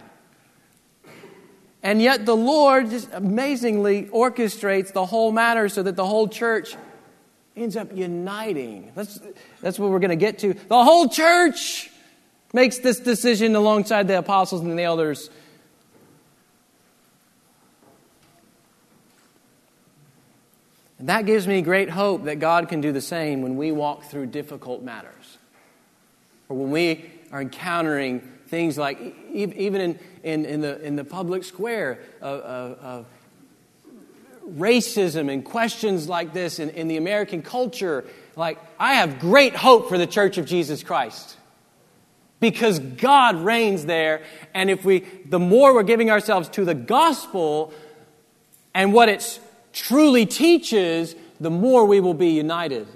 And 1.83 2.01
yet 2.01 2.25
the 2.25 2.35
Lord 2.35 2.89
just 2.89 3.09
amazingly 3.13 4.05
orchestrates 4.05 4.91
the 4.91 5.05
whole 5.05 5.31
matter 5.31 5.69
so 5.69 5.83
that 5.83 5.95
the 5.95 6.05
whole 6.05 6.27
church 6.27 6.75
ends 7.55 7.77
up 7.77 7.95
uniting. 7.95 8.91
That's, 8.95 9.19
that's 9.61 9.79
what 9.79 9.91
we're 9.91 9.99
going 9.99 10.09
to 10.09 10.15
get 10.15 10.39
to. 10.39 10.53
The 10.53 10.83
whole 10.83 11.07
church 11.07 11.89
makes 12.53 12.79
this 12.79 12.99
decision 12.99 13.55
alongside 13.55 14.07
the 14.07 14.17
apostles 14.17 14.61
and 14.61 14.77
the 14.77 14.83
elders 14.83 15.29
And 20.99 21.09
that 21.09 21.25
gives 21.25 21.47
me 21.47 21.61
great 21.61 21.89
hope 21.89 22.23
that 22.23 22.39
God 22.39 22.69
can 22.69 22.81
do 22.81 22.91
the 22.91 23.01
same 23.01 23.41
when 23.41 23.55
we 23.55 23.71
walk 23.71 24.05
through 24.05 24.27
difficult 24.27 24.81
matters. 24.81 25.37
Or 26.49 26.57
when 26.57 26.71
we 26.71 27.11
are 27.31 27.41
encountering 27.41 28.21
things 28.47 28.77
like, 28.77 28.99
even 29.31 29.81
in, 29.81 29.99
in, 30.23 30.45
in 30.45 30.61
the, 30.61 30.81
in 30.81 30.95
the 30.95 31.03
public 31.03 31.43
square, 31.43 31.99
of, 32.21 32.39
of, 32.41 32.79
of 32.79 33.05
racism 34.55 35.31
and 35.31 35.43
questions 35.43 36.07
like 36.07 36.33
this 36.33 36.59
in, 36.59 36.69
in 36.69 36.87
the 36.87 36.97
American 36.97 37.41
culture. 37.41 38.05
Like, 38.35 38.59
I 38.79 38.95
have 38.95 39.19
great 39.19 39.55
hope 39.55 39.89
for 39.89 39.97
the 39.97 40.07
Church 40.07 40.37
of 40.37 40.45
Jesus 40.45 40.83
Christ 40.83 41.37
because 42.39 42.79
God 42.79 43.35
reigns 43.35 43.85
there. 43.85 44.21
And 44.53 44.69
if 44.69 44.85
we, 44.85 44.99
the 45.25 45.39
more 45.39 45.73
we're 45.73 45.83
giving 45.83 46.09
ourselves 46.11 46.49
to 46.49 46.65
the 46.65 46.75
gospel 46.75 47.73
and 48.73 48.93
what 48.93 49.09
it's 49.09 49.39
truly 49.73 50.25
teaches, 50.25 51.15
the 51.39 51.49
more 51.49 51.85
we 51.85 51.99
will 51.99 52.13
be 52.13 52.29
united. 52.29 52.87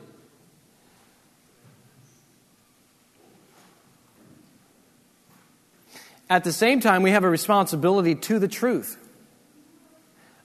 At 6.29 6.45
the 6.45 6.53
same 6.53 6.79
time, 6.79 7.03
we 7.03 7.11
have 7.11 7.25
a 7.25 7.29
responsibility 7.29 8.15
to 8.15 8.39
the 8.39 8.47
truth. 8.47 8.97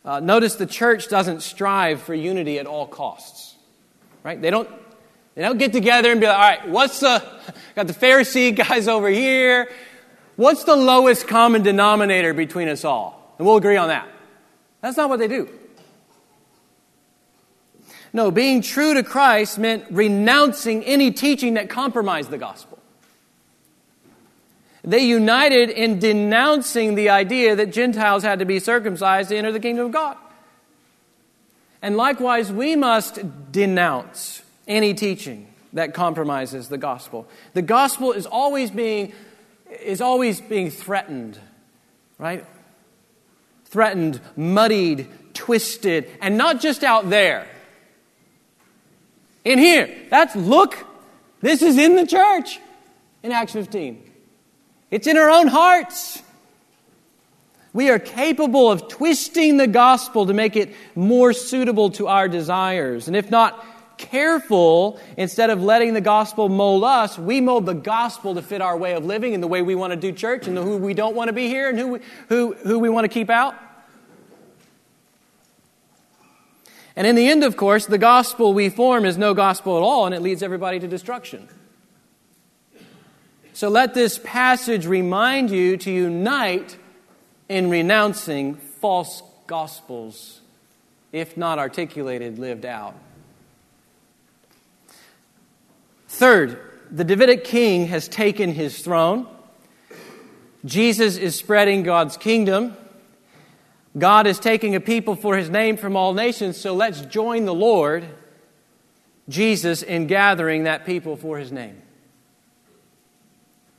Uh, 0.04 0.20
notice 0.20 0.56
the 0.56 0.66
church 0.66 1.08
doesn't 1.08 1.42
strive 1.42 2.02
for 2.02 2.12
unity 2.12 2.58
at 2.58 2.66
all 2.66 2.86
costs. 2.86 3.54
Right? 4.24 4.40
They 4.42 4.50
don't, 4.50 4.68
they 5.36 5.42
don't 5.42 5.58
get 5.58 5.72
together 5.72 6.10
and 6.10 6.20
be 6.20 6.26
like, 6.26 6.36
all 6.36 6.42
right, 6.42 6.68
what's 6.68 7.00
the, 7.00 7.22
got 7.76 7.86
the 7.86 7.92
Pharisee 7.92 8.54
guys 8.54 8.88
over 8.88 9.08
here. 9.08 9.70
What's 10.36 10.64
the 10.64 10.76
lowest 10.76 11.28
common 11.28 11.62
denominator 11.62 12.34
between 12.34 12.68
us 12.68 12.84
all? 12.84 13.34
And 13.38 13.46
we'll 13.46 13.56
agree 13.56 13.76
on 13.76 13.88
that. 13.88 14.08
That's 14.80 14.96
not 14.96 15.08
what 15.08 15.18
they 15.18 15.28
do. 15.28 15.48
No, 18.16 18.30
being 18.30 18.62
true 18.62 18.94
to 18.94 19.02
Christ 19.02 19.58
meant 19.58 19.84
renouncing 19.90 20.82
any 20.84 21.10
teaching 21.10 21.52
that 21.54 21.68
compromised 21.68 22.30
the 22.30 22.38
gospel. 22.38 22.78
They 24.82 25.00
united 25.00 25.68
in 25.68 25.98
denouncing 25.98 26.94
the 26.94 27.10
idea 27.10 27.56
that 27.56 27.72
Gentiles 27.72 28.22
had 28.22 28.38
to 28.38 28.46
be 28.46 28.58
circumcised 28.58 29.28
to 29.28 29.36
enter 29.36 29.52
the 29.52 29.60
kingdom 29.60 29.84
of 29.84 29.92
God. 29.92 30.16
And 31.82 31.98
likewise, 31.98 32.50
we 32.50 32.74
must 32.74 33.18
denounce 33.52 34.40
any 34.66 34.94
teaching 34.94 35.52
that 35.74 35.92
compromises 35.92 36.70
the 36.70 36.78
gospel. 36.78 37.28
The 37.52 37.60
gospel 37.60 38.12
is 38.12 38.24
always 38.24 38.70
being, 38.70 39.12
is 39.82 40.00
always 40.00 40.40
being 40.40 40.70
threatened, 40.70 41.38
right? 42.16 42.46
Threatened, 43.66 44.22
muddied, 44.36 45.06
twisted, 45.34 46.08
and 46.22 46.38
not 46.38 46.62
just 46.62 46.82
out 46.82 47.10
there 47.10 47.46
in 49.46 49.58
here. 49.60 49.88
That's 50.10 50.36
look, 50.36 50.76
this 51.40 51.62
is 51.62 51.78
in 51.78 51.94
the 51.94 52.06
church 52.06 52.60
in 53.22 53.32
Acts 53.32 53.52
15. 53.52 54.02
It's 54.90 55.06
in 55.06 55.16
our 55.16 55.30
own 55.30 55.46
hearts. 55.46 56.22
We 57.72 57.90
are 57.90 57.98
capable 57.98 58.70
of 58.70 58.88
twisting 58.88 59.56
the 59.56 59.66
gospel 59.66 60.26
to 60.26 60.34
make 60.34 60.56
it 60.56 60.74
more 60.94 61.32
suitable 61.32 61.90
to 61.90 62.08
our 62.08 62.28
desires. 62.28 63.06
And 63.06 63.16
if 63.16 63.30
not 63.30 63.64
careful, 63.98 64.98
instead 65.16 65.50
of 65.50 65.62
letting 65.62 65.94
the 65.94 66.00
gospel 66.00 66.48
mold 66.48 66.84
us, 66.84 67.18
we 67.18 67.40
mold 67.40 67.66
the 67.66 67.74
gospel 67.74 68.34
to 68.34 68.42
fit 68.42 68.60
our 68.60 68.76
way 68.76 68.94
of 68.94 69.04
living 69.04 69.32
and 69.34 69.42
the 69.42 69.46
way 69.46 69.62
we 69.62 69.74
want 69.74 69.92
to 69.92 69.96
do 69.96 70.10
church 70.10 70.48
and 70.48 70.56
who 70.56 70.76
we 70.76 70.92
don't 70.92 71.14
want 71.14 71.28
to 71.28 71.32
be 71.32 71.48
here 71.48 71.68
and 71.68 71.78
who 71.78 71.86
we, 71.88 72.00
who, 72.28 72.54
who 72.54 72.78
we 72.78 72.88
want 72.88 73.04
to 73.04 73.08
keep 73.08 73.30
out. 73.30 73.54
And 76.96 77.06
in 77.06 77.14
the 77.14 77.28
end, 77.28 77.44
of 77.44 77.56
course, 77.58 77.84
the 77.84 77.98
gospel 77.98 78.54
we 78.54 78.70
form 78.70 79.04
is 79.04 79.18
no 79.18 79.34
gospel 79.34 79.76
at 79.76 79.82
all, 79.82 80.06
and 80.06 80.14
it 80.14 80.22
leads 80.22 80.42
everybody 80.42 80.80
to 80.80 80.88
destruction. 80.88 81.46
So 83.52 83.68
let 83.68 83.94
this 83.94 84.18
passage 84.22 84.86
remind 84.86 85.50
you 85.50 85.76
to 85.78 85.90
unite 85.90 86.76
in 87.48 87.70
renouncing 87.70 88.56
false 88.56 89.22
gospels, 89.46 90.40
if 91.12 91.36
not 91.36 91.58
articulated, 91.58 92.38
lived 92.38 92.64
out. 92.64 92.94
Third, 96.08 96.60
the 96.90 97.04
Davidic 97.04 97.44
king 97.44 97.88
has 97.88 98.08
taken 98.08 98.52
his 98.52 98.80
throne. 98.80 99.26
Jesus 100.64 101.16
is 101.16 101.34
spreading 101.34 101.82
God's 101.82 102.16
kingdom. 102.16 102.76
God 103.96 104.26
is 104.26 104.38
taking 104.38 104.74
a 104.74 104.80
people 104.80 105.16
for 105.16 105.36
his 105.36 105.48
name 105.48 105.76
from 105.76 105.96
all 105.96 106.12
nations, 106.12 106.58
so 106.58 106.74
let's 106.74 107.00
join 107.02 107.46
the 107.46 107.54
Lord, 107.54 108.04
Jesus, 109.28 109.82
in 109.82 110.06
gathering 110.06 110.64
that 110.64 110.84
people 110.84 111.16
for 111.16 111.38
his 111.38 111.50
name. 111.50 111.80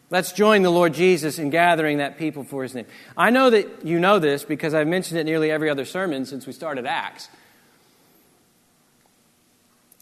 Let's 0.09 0.31
join 0.31 0.61
the 0.61 0.71
Lord 0.71 0.93
Jesus 0.93 1.37
in 1.37 1.49
gathering 1.49 1.97
that 1.97 2.17
people 2.17 2.43
for 2.43 2.63
his 2.63 2.73
name. 2.73 2.85
I 3.15 3.29
know 3.29 3.49
that 3.49 3.85
you 3.85 3.99
know 3.99 4.19
this 4.19 4.43
because 4.43 4.73
I've 4.73 4.87
mentioned 4.87 5.19
it 5.19 5.25
nearly 5.25 5.51
every 5.51 5.69
other 5.69 5.85
sermon 5.85 6.25
since 6.25 6.47
we 6.47 6.53
started 6.53 6.85
Acts. 6.85 7.27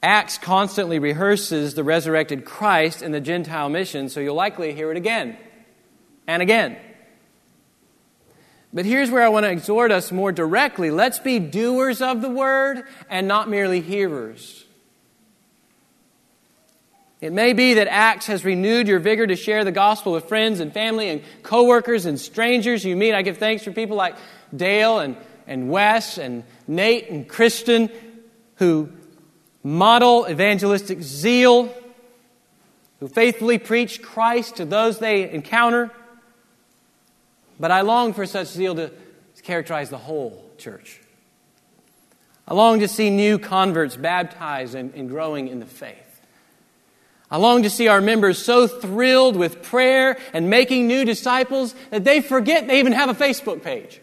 Acts 0.03 0.38
constantly 0.38 0.99
rehearses 0.99 1.74
the 1.74 1.84
resurrected 1.84 2.45
Christ 2.45 3.01
and 3.01 3.13
the 3.13 3.20
Gentile 3.20 3.68
mission, 3.68 4.07
so 4.07 4.20
you'll 4.20 4.36
likely 4.36 4.74
hear 4.74 4.91
it 4.91 4.97
again 4.97 5.36
and 6.28 6.41
again 6.41 6.78
but 8.76 8.86
here's 8.86 9.09
where 9.09 9.23
I 9.23 9.30
want 9.30 9.45
to 9.45 9.49
exhort 9.49 9.89
us 9.91 10.11
more 10.11 10.34
directly. 10.34 10.91
Let's 10.91 11.17
be 11.17 11.39
doers 11.39 12.01
of 12.01 12.21
the 12.21 12.30
word 12.30 12.84
and 13.09 13.26
not 13.26 13.49
merely 13.49 13.80
hearers. 13.80 14.65
It 17.21 17.32
may 17.32 17.53
be 17.53 17.76
that 17.76 17.88
Acts 17.88 18.28
has 18.28 18.43
renewed 18.43 18.89
your 18.89 18.99
vigor 18.99 19.26
to 19.26 19.38
share 19.38 19.63
the 19.63 19.71
gospel 19.71 20.11
with 20.11 20.26
friends 20.26 20.59
and 20.59 20.73
family 20.73 21.07
and 21.07 21.23
coworkers 21.41 22.05
and 22.05 22.19
strangers 22.19 22.84
you 22.84 22.97
meet. 22.97 23.15
I 23.15 23.21
give 23.21 23.38
thanks 23.38 23.63
for 23.63 23.71
people 23.71 23.95
like 23.95 24.17
Dale 24.53 24.99
and, 24.99 25.15
and 25.47 25.69
Wes 25.69 26.17
and 26.17 26.43
Nate 26.67 27.09
and 27.09 27.28
Kristen 27.30 27.89
who 28.55 28.89
model 29.63 30.28
evangelistic 30.30 31.01
zeal, 31.01 31.73
who 32.99 33.07
faithfully 33.07 33.57
preach 33.57 34.01
Christ 34.01 34.57
to 34.57 34.65
those 34.65 34.99
they 34.99 35.32
encounter. 35.32 35.91
But 37.60 37.72
I 37.72 37.82
long 37.82 38.14
for 38.14 38.26
such 38.26 38.47
zeal 38.47 38.76
to 38.76 38.91
characterize 39.43 39.89
the 39.89 39.97
whole 39.97 40.43
church. 40.58 40.99
I 42.47 42.53
long 42.53 42.80
to 42.80 42.88
see 42.88 43.10
new 43.10 43.39
converts 43.39 43.95
baptized 43.95 44.76
and, 44.76 44.93
and 44.93 45.10
growing 45.10 45.47
in 45.47 45.60
the 45.60 45.66
faith. 45.66 45.95
I 47.30 47.38
long 47.38 47.64
to 47.64 47.70
see 47.70 47.88
our 47.88 48.01
members 48.01 48.43
so 48.43 48.68
thrilled 48.68 49.36
with 49.36 49.64
prayer 49.64 50.18
and 50.32 50.49
making 50.49 50.88
new 50.88 51.06
disciples 51.06 51.74
that 51.89 52.03
they 52.03 52.22
forget 52.22 52.68
they 52.68 52.80
even 52.80 52.93
have 52.93 53.10
a 53.10 53.16
Facebook 53.16 53.64
page. 53.64 53.99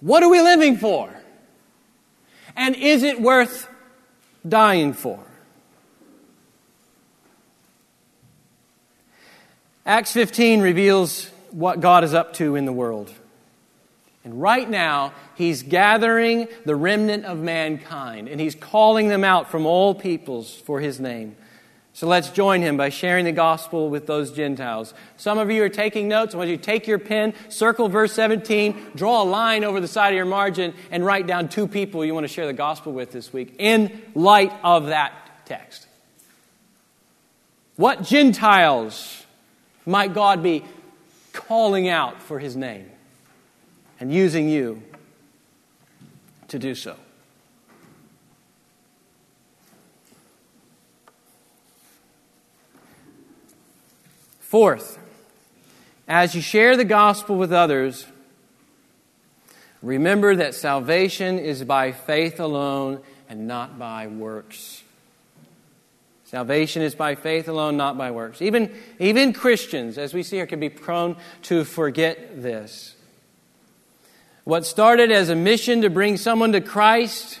What 0.00 0.22
are 0.22 0.30
we 0.30 0.40
living 0.40 0.76
for? 0.76 1.12
And 2.56 2.76
is 2.76 3.02
it 3.02 3.20
worth 3.20 3.68
dying 4.48 4.92
for? 4.92 5.20
Acts 9.90 10.12
15 10.12 10.60
reveals 10.60 11.28
what 11.50 11.80
God 11.80 12.04
is 12.04 12.14
up 12.14 12.34
to 12.34 12.54
in 12.54 12.64
the 12.64 12.72
world. 12.72 13.12
And 14.22 14.40
right 14.40 14.70
now, 14.70 15.12
he's 15.34 15.64
gathering 15.64 16.46
the 16.64 16.76
remnant 16.76 17.24
of 17.24 17.40
mankind, 17.40 18.28
and 18.28 18.40
he's 18.40 18.54
calling 18.54 19.08
them 19.08 19.24
out 19.24 19.50
from 19.50 19.66
all 19.66 19.96
peoples 19.96 20.54
for 20.54 20.78
his 20.78 21.00
name. 21.00 21.34
So 21.92 22.06
let's 22.06 22.30
join 22.30 22.62
him 22.62 22.76
by 22.76 22.90
sharing 22.90 23.24
the 23.24 23.32
gospel 23.32 23.90
with 23.90 24.06
those 24.06 24.30
Gentiles. 24.30 24.94
Some 25.16 25.38
of 25.38 25.50
you 25.50 25.64
are 25.64 25.68
taking 25.68 26.06
notes. 26.06 26.36
I 26.36 26.38
want 26.38 26.50
you 26.50 26.56
to 26.56 26.62
take 26.62 26.86
your 26.86 27.00
pen, 27.00 27.34
circle 27.48 27.88
verse 27.88 28.12
17, 28.12 28.92
draw 28.94 29.24
a 29.24 29.24
line 29.24 29.64
over 29.64 29.80
the 29.80 29.88
side 29.88 30.10
of 30.10 30.16
your 30.16 30.24
margin, 30.24 30.72
and 30.92 31.04
write 31.04 31.26
down 31.26 31.48
two 31.48 31.66
people 31.66 32.04
you 32.04 32.14
want 32.14 32.22
to 32.22 32.32
share 32.32 32.46
the 32.46 32.52
gospel 32.52 32.92
with 32.92 33.10
this 33.10 33.32
week 33.32 33.56
in 33.58 34.00
light 34.14 34.52
of 34.62 34.86
that 34.86 35.46
text. 35.46 35.88
What 37.74 38.04
Gentiles 38.04 39.19
might 39.90 40.14
God 40.14 40.42
be 40.42 40.64
calling 41.32 41.88
out 41.88 42.22
for 42.22 42.38
his 42.38 42.56
name? 42.56 42.90
and 44.00 44.12
using 44.12 44.48
you 44.48 44.82
to 46.48 46.58
do 46.58 46.74
so. 46.74 46.96
Fourth, 54.40 54.98
as 56.08 56.34
you 56.34 56.40
share 56.40 56.76
the 56.76 56.84
gospel 56.84 57.36
with 57.36 57.52
others, 57.52 58.06
remember 59.80 60.34
that 60.34 60.54
salvation 60.54 61.38
is 61.38 61.62
by 61.62 61.92
faith 61.92 62.40
alone 62.40 63.00
and 63.28 63.46
not 63.46 63.78
by 63.78 64.08
works. 64.08 64.82
Salvation 66.30 66.82
is 66.82 66.94
by 66.94 67.16
faith 67.16 67.48
alone, 67.48 67.76
not 67.76 67.98
by 67.98 68.12
works. 68.12 68.40
Even, 68.40 68.72
even 69.00 69.32
Christians, 69.32 69.98
as 69.98 70.14
we 70.14 70.22
see 70.22 70.36
here, 70.36 70.46
can 70.46 70.60
be 70.60 70.68
prone 70.68 71.16
to 71.42 71.64
forget 71.64 72.40
this. 72.40 72.94
What 74.44 74.64
started 74.64 75.10
as 75.10 75.28
a 75.28 75.34
mission 75.34 75.82
to 75.82 75.90
bring 75.90 76.16
someone 76.16 76.52
to 76.52 76.60
Christ 76.60 77.40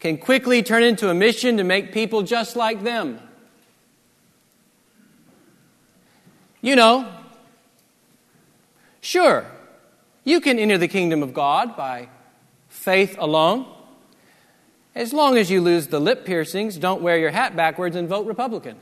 can 0.00 0.16
quickly 0.16 0.62
turn 0.62 0.84
into 0.84 1.10
a 1.10 1.14
mission 1.14 1.58
to 1.58 1.64
make 1.64 1.92
people 1.92 2.22
just 2.22 2.56
like 2.56 2.82
them. 2.82 3.20
You 6.62 6.76
know, 6.76 7.12
sure, 9.02 9.44
you 10.24 10.40
can 10.40 10.58
enter 10.58 10.78
the 10.78 10.88
kingdom 10.88 11.22
of 11.22 11.34
God 11.34 11.76
by 11.76 12.08
faith 12.70 13.16
alone. 13.18 13.66
As 14.98 15.12
long 15.12 15.38
as 15.38 15.48
you 15.48 15.60
lose 15.60 15.86
the 15.86 16.00
lip 16.00 16.24
piercings, 16.24 16.76
don't 16.76 17.02
wear 17.02 17.16
your 17.16 17.30
hat 17.30 17.54
backwards, 17.54 17.94
and 17.94 18.08
vote 18.08 18.26
Republican. 18.26 18.76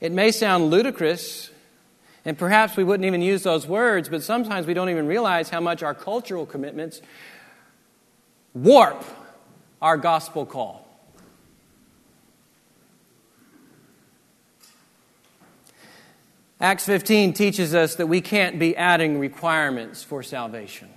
It 0.00 0.10
may 0.10 0.32
sound 0.32 0.72
ludicrous, 0.72 1.52
and 2.24 2.36
perhaps 2.36 2.76
we 2.76 2.82
wouldn't 2.82 3.06
even 3.06 3.22
use 3.22 3.44
those 3.44 3.64
words, 3.64 4.08
but 4.08 4.24
sometimes 4.24 4.66
we 4.66 4.74
don't 4.74 4.90
even 4.90 5.06
realize 5.06 5.50
how 5.50 5.60
much 5.60 5.84
our 5.84 5.94
cultural 5.94 6.44
commitments 6.44 7.00
warp 8.54 9.04
our 9.80 9.96
gospel 9.96 10.44
call. 10.44 10.83
Acts 16.60 16.86
15 16.86 17.32
teaches 17.32 17.74
us 17.74 17.96
that 17.96 18.06
we 18.06 18.20
can't 18.20 18.58
be 18.58 18.76
adding 18.76 19.18
requirements 19.18 20.02
for 20.02 20.22
salvation. 20.22 20.88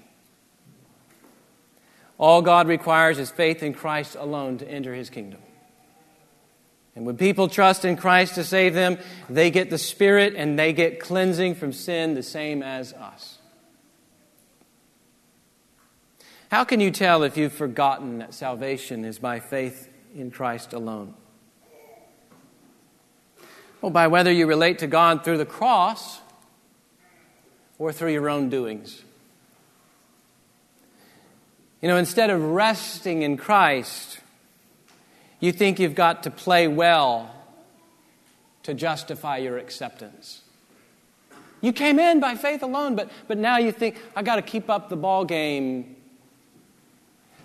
All 2.17 2.41
God 2.41 2.67
requires 2.67 3.19
is 3.19 3.29
faith 3.29 3.61
in 3.61 3.73
Christ 3.73 4.15
alone 4.19 4.57
to 4.59 4.69
enter 4.69 4.93
his 4.93 5.09
kingdom. 5.09 5.41
And 6.95 7.05
when 7.05 7.15
people 7.15 7.47
trust 7.47 7.85
in 7.85 7.95
Christ 7.95 8.35
to 8.35 8.43
save 8.43 8.73
them, 8.73 8.97
they 9.29 9.51
get 9.51 9.69
the 9.69 9.77
Spirit 9.77 10.33
and 10.35 10.57
they 10.57 10.73
get 10.73 10.99
cleansing 10.99 11.53
from 11.55 11.71
sin 11.71 12.15
the 12.15 12.23
same 12.23 12.63
as 12.63 12.91
us. 12.93 13.37
How 16.49 16.63
can 16.63 16.79
you 16.79 16.89
tell 16.89 17.23
if 17.23 17.37
you've 17.37 17.53
forgotten 17.53 18.19
that 18.19 18.33
salvation 18.33 19.05
is 19.05 19.19
by 19.19 19.39
faith 19.39 19.89
in 20.15 20.31
Christ 20.31 20.73
alone? 20.73 21.13
Well, 23.81 23.91
by 23.91 24.07
whether 24.07 24.31
you 24.31 24.47
relate 24.47 24.79
to 24.79 24.87
God 24.87 25.23
through 25.23 25.37
the 25.37 25.45
cross 25.45 26.19
or 27.77 27.91
through 27.91 28.11
your 28.11 28.29
own 28.29 28.49
doings. 28.49 29.03
You 31.81 31.87
know, 31.87 31.97
instead 31.97 32.29
of 32.29 32.41
resting 32.41 33.21
in 33.21 33.37
Christ, 33.37 34.19
you 35.39 35.51
think 35.51 35.79
you've 35.79 35.95
got 35.95 36.23
to 36.23 36.31
play 36.31 36.67
well 36.67 37.33
to 38.63 38.73
justify 38.73 39.37
your 39.37 39.57
acceptance. 39.57 40.41
You 41.61 41.71
came 41.73 41.99
in 41.99 42.19
by 42.19 42.35
faith 42.35 42.63
alone, 42.63 42.95
but, 42.95 43.09
but 43.27 43.37
now 43.37 43.57
you 43.57 43.71
think, 43.71 43.97
I 44.15 44.23
got 44.23 44.35
to 44.35 44.41
keep 44.41 44.69
up 44.69 44.89
the 44.89 44.95
ball 44.95 45.25
game 45.25 45.95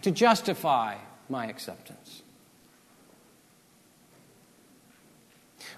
to 0.03 0.11
justify 0.11 0.97
my 1.29 1.47
acceptance. 1.47 2.02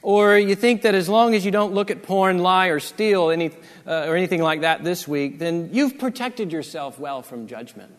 Or 0.04 0.38
you 0.38 0.54
think 0.54 0.82
that 0.82 0.94
as 0.94 1.08
long 1.08 1.34
as 1.34 1.46
you 1.46 1.50
don't 1.50 1.72
look 1.72 1.90
at 1.90 2.02
porn, 2.02 2.36
lie, 2.36 2.66
or 2.66 2.78
steal 2.78 3.30
any, 3.30 3.52
uh, 3.86 4.04
or 4.06 4.16
anything 4.16 4.42
like 4.42 4.60
that 4.60 4.84
this 4.84 5.08
week, 5.08 5.38
then 5.38 5.70
you've 5.72 5.98
protected 5.98 6.52
yourself 6.52 6.98
well 6.98 7.22
from 7.22 7.46
judgment. 7.46 7.98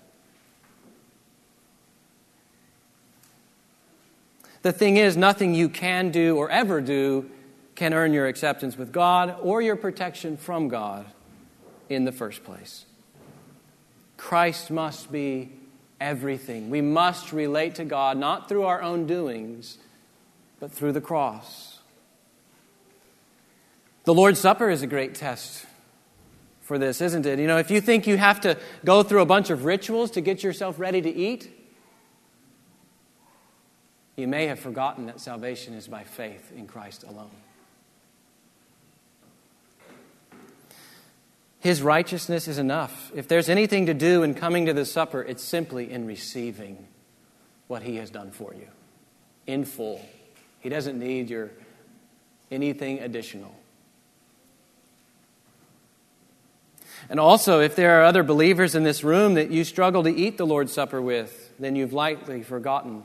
The 4.62 4.72
thing 4.72 4.98
is, 4.98 5.18
nothing 5.18 5.56
you 5.56 5.68
can 5.68 6.12
do 6.12 6.38
or 6.38 6.48
ever 6.52 6.80
do 6.80 7.28
can 7.74 7.92
earn 7.92 8.14
your 8.14 8.28
acceptance 8.28 8.78
with 8.78 8.92
God 8.92 9.38
or 9.42 9.64
your 9.64 9.76
protection 9.76 10.38
from 10.38 10.68
God 10.68 11.08
in 11.90 12.06
the 12.06 12.12
first 12.12 12.44
place. 12.44 12.86
Christ 14.16 14.70
must 14.70 15.12
be 15.12 15.54
everything. 16.00 16.70
We 16.70 16.82
must 16.82 17.34
relate 17.34 17.74
to 17.76 17.84
God 17.84 18.16
not 18.20 18.48
through 18.48 18.66
our 18.66 18.84
own 18.84 19.08
doings, 19.08 19.80
but 20.60 20.72
through 20.72 20.92
the 20.92 21.02
cross. 21.02 21.75
The 24.06 24.14
Lord's 24.14 24.40
Supper 24.40 24.70
is 24.70 24.84
a 24.84 24.88
great 24.88 25.16
test 25.16 25.66
for 26.62 26.78
this, 26.78 27.02
isn't 27.02 27.26
it? 27.26 27.40
You 27.40 27.48
know, 27.48 27.58
if 27.58 27.72
you 27.72 27.82
think 27.82 28.06
you 28.06 28.18
have 28.18 28.42
to 28.42 28.58
go 28.84 29.02
through 29.02 29.22
a 29.22 29.26
bunch 29.26 29.50
of 29.50 29.66
rituals 29.66 30.12
to 30.12 30.22
get 30.22 30.44
yourself 30.44 30.80
ready 30.80 31.02
to 31.02 31.10
eat, 31.10 31.52
you 34.16 34.28
may 34.28 34.46
have 34.46 34.60
forgotten 34.60 35.08
that 35.08 35.20
salvation 35.20 35.74
is 35.74 35.88
by 35.88 36.04
faith 36.04 36.52
in 36.56 36.68
Christ 36.68 37.04
alone. 37.04 37.32
His 41.60 41.82
righteousness 41.82 42.48
is 42.48 42.60
enough. 42.60 43.12
If 43.16 43.28
there's 43.28 43.50
anything 43.50 43.88
to 43.88 43.96
do 43.96 44.22
in 44.22 44.36
coming 44.36 44.68
to 44.68 44.74
the 44.74 44.86
supper, 44.86 45.24
it's 45.24 45.44
simply 45.44 45.92
in 45.92 46.06
receiving 46.06 46.88
what 47.68 47.82
He 47.82 47.96
has 47.96 48.12
done 48.12 48.30
for 48.30 48.54
you 48.54 48.68
in 49.48 49.66
full. 49.66 50.00
He 50.60 50.70
doesn't 50.70 51.00
need 51.00 51.32
your 51.32 51.50
anything 52.52 53.00
additional. 53.00 53.56
And 57.10 57.20
also, 57.20 57.60
if 57.60 57.76
there 57.76 58.00
are 58.00 58.04
other 58.04 58.24
believers 58.24 58.76
in 58.76 58.84
this 58.84 59.04
room 59.04 59.36
that 59.36 59.52
you 59.52 59.64
struggle 59.64 60.04
to 60.04 60.10
eat 60.10 60.38
the 60.38 60.46
Lord's 60.46 60.74
Supper 60.74 61.02
with, 61.02 61.54
then 61.60 61.76
you've 61.76 61.94
likely 61.94 62.44
forgotten 62.44 63.04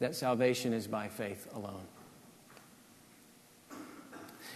that 0.00 0.14
salvation 0.14 0.72
is 0.72 0.86
by 0.86 1.08
faith 1.08 1.48
alone. 1.54 1.82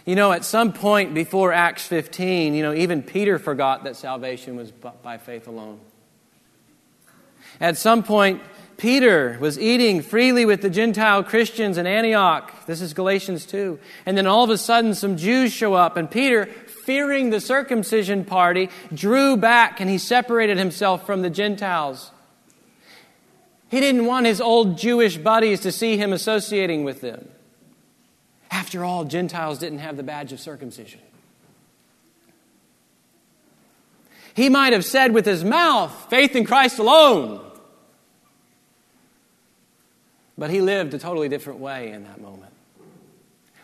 You 0.05 0.15
know, 0.15 0.31
at 0.31 0.45
some 0.45 0.73
point 0.73 1.13
before 1.13 1.53
Acts 1.53 1.85
15, 1.85 2.53
you 2.53 2.63
know, 2.63 2.73
even 2.73 3.03
Peter 3.03 3.37
forgot 3.37 3.83
that 3.83 3.95
salvation 3.95 4.55
was 4.55 4.71
by 4.71 5.17
faith 5.17 5.47
alone. 5.47 5.79
At 7.59 7.77
some 7.77 8.01
point, 8.01 8.41
Peter 8.77 9.37
was 9.39 9.59
eating 9.59 10.01
freely 10.01 10.43
with 10.43 10.63
the 10.63 10.69
Gentile 10.69 11.23
Christians 11.23 11.77
in 11.77 11.85
Antioch. 11.85 12.65
This 12.65 12.81
is 12.81 12.95
Galatians 12.95 13.45
2. 13.45 13.77
And 14.07 14.17
then 14.17 14.25
all 14.25 14.43
of 14.43 14.49
a 14.49 14.57
sudden, 14.57 14.95
some 14.95 15.17
Jews 15.17 15.53
show 15.53 15.75
up, 15.75 15.97
and 15.97 16.09
Peter, 16.09 16.49
fearing 16.91 17.29
the 17.29 17.39
circumcision 17.39 18.25
party, 18.25 18.69
drew 18.93 19.37
back 19.37 19.79
and 19.79 19.89
he 19.89 19.97
separated 19.97 20.57
himself 20.57 21.05
from 21.05 21.21
the 21.21 21.29
Gentiles. 21.29 22.11
He 23.69 23.79
didn't 23.79 24.05
want 24.05 24.25
his 24.25 24.41
old 24.41 24.77
Jewish 24.77 25.15
buddies 25.15 25.61
to 25.61 25.71
see 25.71 25.95
him 25.95 26.11
associating 26.11 26.83
with 26.83 26.99
them. 26.99 27.29
After 28.51 28.83
all, 28.83 29.05
Gentiles 29.05 29.57
didn't 29.57 29.79
have 29.79 29.95
the 29.95 30.03
badge 30.03 30.33
of 30.33 30.41
circumcision. 30.41 30.99
He 34.33 34.49
might 34.49 34.73
have 34.73 34.83
said 34.83 35.13
with 35.13 35.25
his 35.25 35.45
mouth, 35.45 36.09
faith 36.09 36.35
in 36.35 36.43
Christ 36.43 36.77
alone. 36.77 37.39
But 40.37 40.49
he 40.49 40.59
lived 40.59 40.93
a 40.93 40.99
totally 40.99 41.29
different 41.29 41.59
way 41.59 41.93
in 41.93 42.03
that 42.03 42.19
moment. 42.19 42.50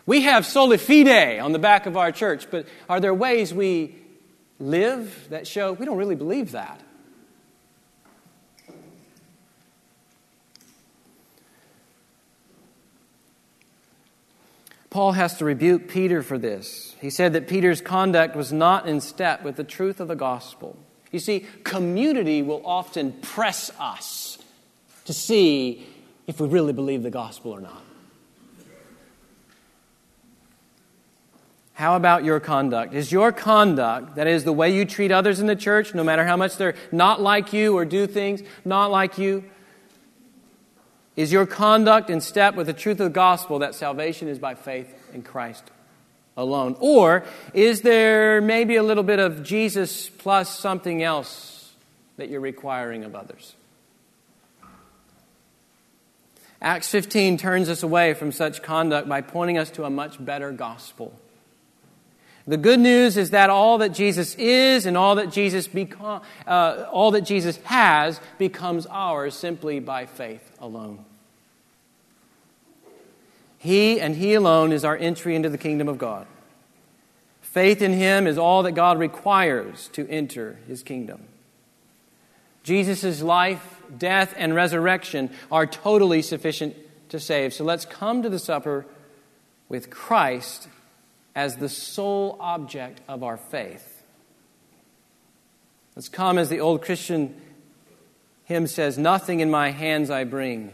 We 0.08 0.22
have 0.22 0.46
sola 0.46 0.78
fide 0.78 1.38
on 1.38 1.52
the 1.52 1.58
back 1.58 1.84
of 1.84 1.94
our 1.98 2.10
church, 2.10 2.50
but 2.50 2.66
are 2.88 2.98
there 2.98 3.12
ways 3.12 3.52
we 3.52 3.94
live 4.58 5.26
that 5.28 5.46
show 5.46 5.74
we 5.74 5.84
don't 5.84 5.98
really 5.98 6.14
believe 6.14 6.52
that? 6.52 6.80
Paul 14.88 15.12
has 15.12 15.36
to 15.36 15.44
rebuke 15.44 15.88
Peter 15.88 16.22
for 16.22 16.38
this. 16.38 16.96
He 17.02 17.10
said 17.10 17.34
that 17.34 17.46
Peter's 17.46 17.82
conduct 17.82 18.34
was 18.34 18.50
not 18.50 18.88
in 18.88 19.02
step 19.02 19.42
with 19.42 19.56
the 19.56 19.62
truth 19.62 20.00
of 20.00 20.08
the 20.08 20.16
gospel. 20.16 20.78
You 21.12 21.18
see, 21.18 21.44
community 21.64 22.40
will 22.40 22.62
often 22.64 23.12
press 23.12 23.70
us 23.78 24.38
to 25.04 25.12
see 25.12 25.86
if 26.26 26.40
we 26.40 26.48
really 26.48 26.72
believe 26.72 27.02
the 27.02 27.10
gospel 27.10 27.50
or 27.50 27.60
not. 27.60 27.82
How 31.78 31.94
about 31.94 32.24
your 32.24 32.40
conduct? 32.40 32.92
Is 32.92 33.12
your 33.12 33.30
conduct, 33.30 34.16
that 34.16 34.26
is, 34.26 34.42
the 34.42 34.52
way 34.52 34.74
you 34.74 34.84
treat 34.84 35.12
others 35.12 35.38
in 35.38 35.46
the 35.46 35.54
church, 35.54 35.94
no 35.94 36.02
matter 36.02 36.24
how 36.24 36.36
much 36.36 36.56
they're 36.56 36.74
not 36.90 37.20
like 37.20 37.52
you 37.52 37.78
or 37.78 37.84
do 37.84 38.08
things 38.08 38.42
not 38.64 38.90
like 38.90 39.16
you, 39.16 39.44
is 41.14 41.30
your 41.30 41.46
conduct 41.46 42.10
in 42.10 42.20
step 42.20 42.56
with 42.56 42.66
the 42.66 42.72
truth 42.72 42.98
of 42.98 43.04
the 43.04 43.10
gospel 43.10 43.60
that 43.60 43.76
salvation 43.76 44.26
is 44.26 44.40
by 44.40 44.56
faith 44.56 44.92
in 45.14 45.22
Christ 45.22 45.70
alone? 46.36 46.74
Or 46.80 47.22
is 47.54 47.82
there 47.82 48.40
maybe 48.40 48.74
a 48.74 48.82
little 48.82 49.04
bit 49.04 49.20
of 49.20 49.44
Jesus 49.44 50.08
plus 50.08 50.58
something 50.58 51.00
else 51.00 51.72
that 52.16 52.28
you're 52.28 52.40
requiring 52.40 53.04
of 53.04 53.14
others? 53.14 53.54
Acts 56.60 56.88
15 56.88 57.38
turns 57.38 57.68
us 57.68 57.84
away 57.84 58.14
from 58.14 58.32
such 58.32 58.64
conduct 58.64 59.08
by 59.08 59.20
pointing 59.20 59.58
us 59.58 59.70
to 59.70 59.84
a 59.84 59.90
much 59.90 60.16
better 60.18 60.50
gospel. 60.50 61.16
The 62.48 62.56
good 62.56 62.80
news 62.80 63.18
is 63.18 63.30
that 63.30 63.50
all 63.50 63.76
that 63.78 63.92
Jesus 63.92 64.34
is 64.36 64.86
and 64.86 64.96
all 64.96 65.16
that 65.16 65.30
Jesus 65.30 65.68
become, 65.68 66.22
uh, 66.46 66.86
all 66.90 67.10
that 67.10 67.20
Jesus 67.20 67.58
has 67.64 68.22
becomes 68.38 68.86
ours 68.86 69.34
simply 69.34 69.80
by 69.80 70.06
faith 70.06 70.50
alone. 70.58 71.04
He 73.58 74.00
and 74.00 74.16
He 74.16 74.32
alone 74.32 74.72
is 74.72 74.82
our 74.82 74.96
entry 74.96 75.36
into 75.36 75.50
the 75.50 75.58
kingdom 75.58 75.88
of 75.88 75.98
God. 75.98 76.26
Faith 77.42 77.82
in 77.82 77.92
Him 77.92 78.26
is 78.26 78.38
all 78.38 78.62
that 78.62 78.72
God 78.72 78.98
requires 78.98 79.88
to 79.88 80.08
enter 80.08 80.58
His 80.66 80.82
kingdom. 80.82 81.24
Jesus' 82.62 83.20
life, 83.20 83.82
death, 83.94 84.32
and 84.38 84.54
resurrection 84.54 85.28
are 85.52 85.66
totally 85.66 86.22
sufficient 86.22 86.74
to 87.10 87.20
save. 87.20 87.52
So 87.52 87.64
let's 87.64 87.84
come 87.84 88.22
to 88.22 88.30
the 88.30 88.38
supper 88.38 88.86
with 89.68 89.90
Christ 89.90 90.68
as 91.38 91.54
the 91.54 91.68
sole 91.68 92.36
object 92.40 93.00
of 93.06 93.22
our 93.22 93.36
faith. 93.36 94.02
Let's 95.94 96.08
as 96.36 96.48
the 96.48 96.58
old 96.58 96.82
Christian 96.82 97.40
hymn 98.46 98.66
says, 98.66 98.98
Nothing 98.98 99.38
in 99.38 99.48
my 99.48 99.70
hands 99.70 100.10
I 100.10 100.24
bring, 100.24 100.72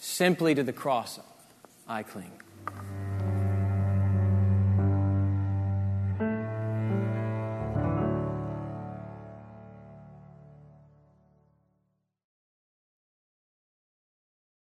simply 0.00 0.54
to 0.54 0.62
the 0.62 0.72
cross 0.72 1.20
I 1.86 2.02
cling. 2.02 2.32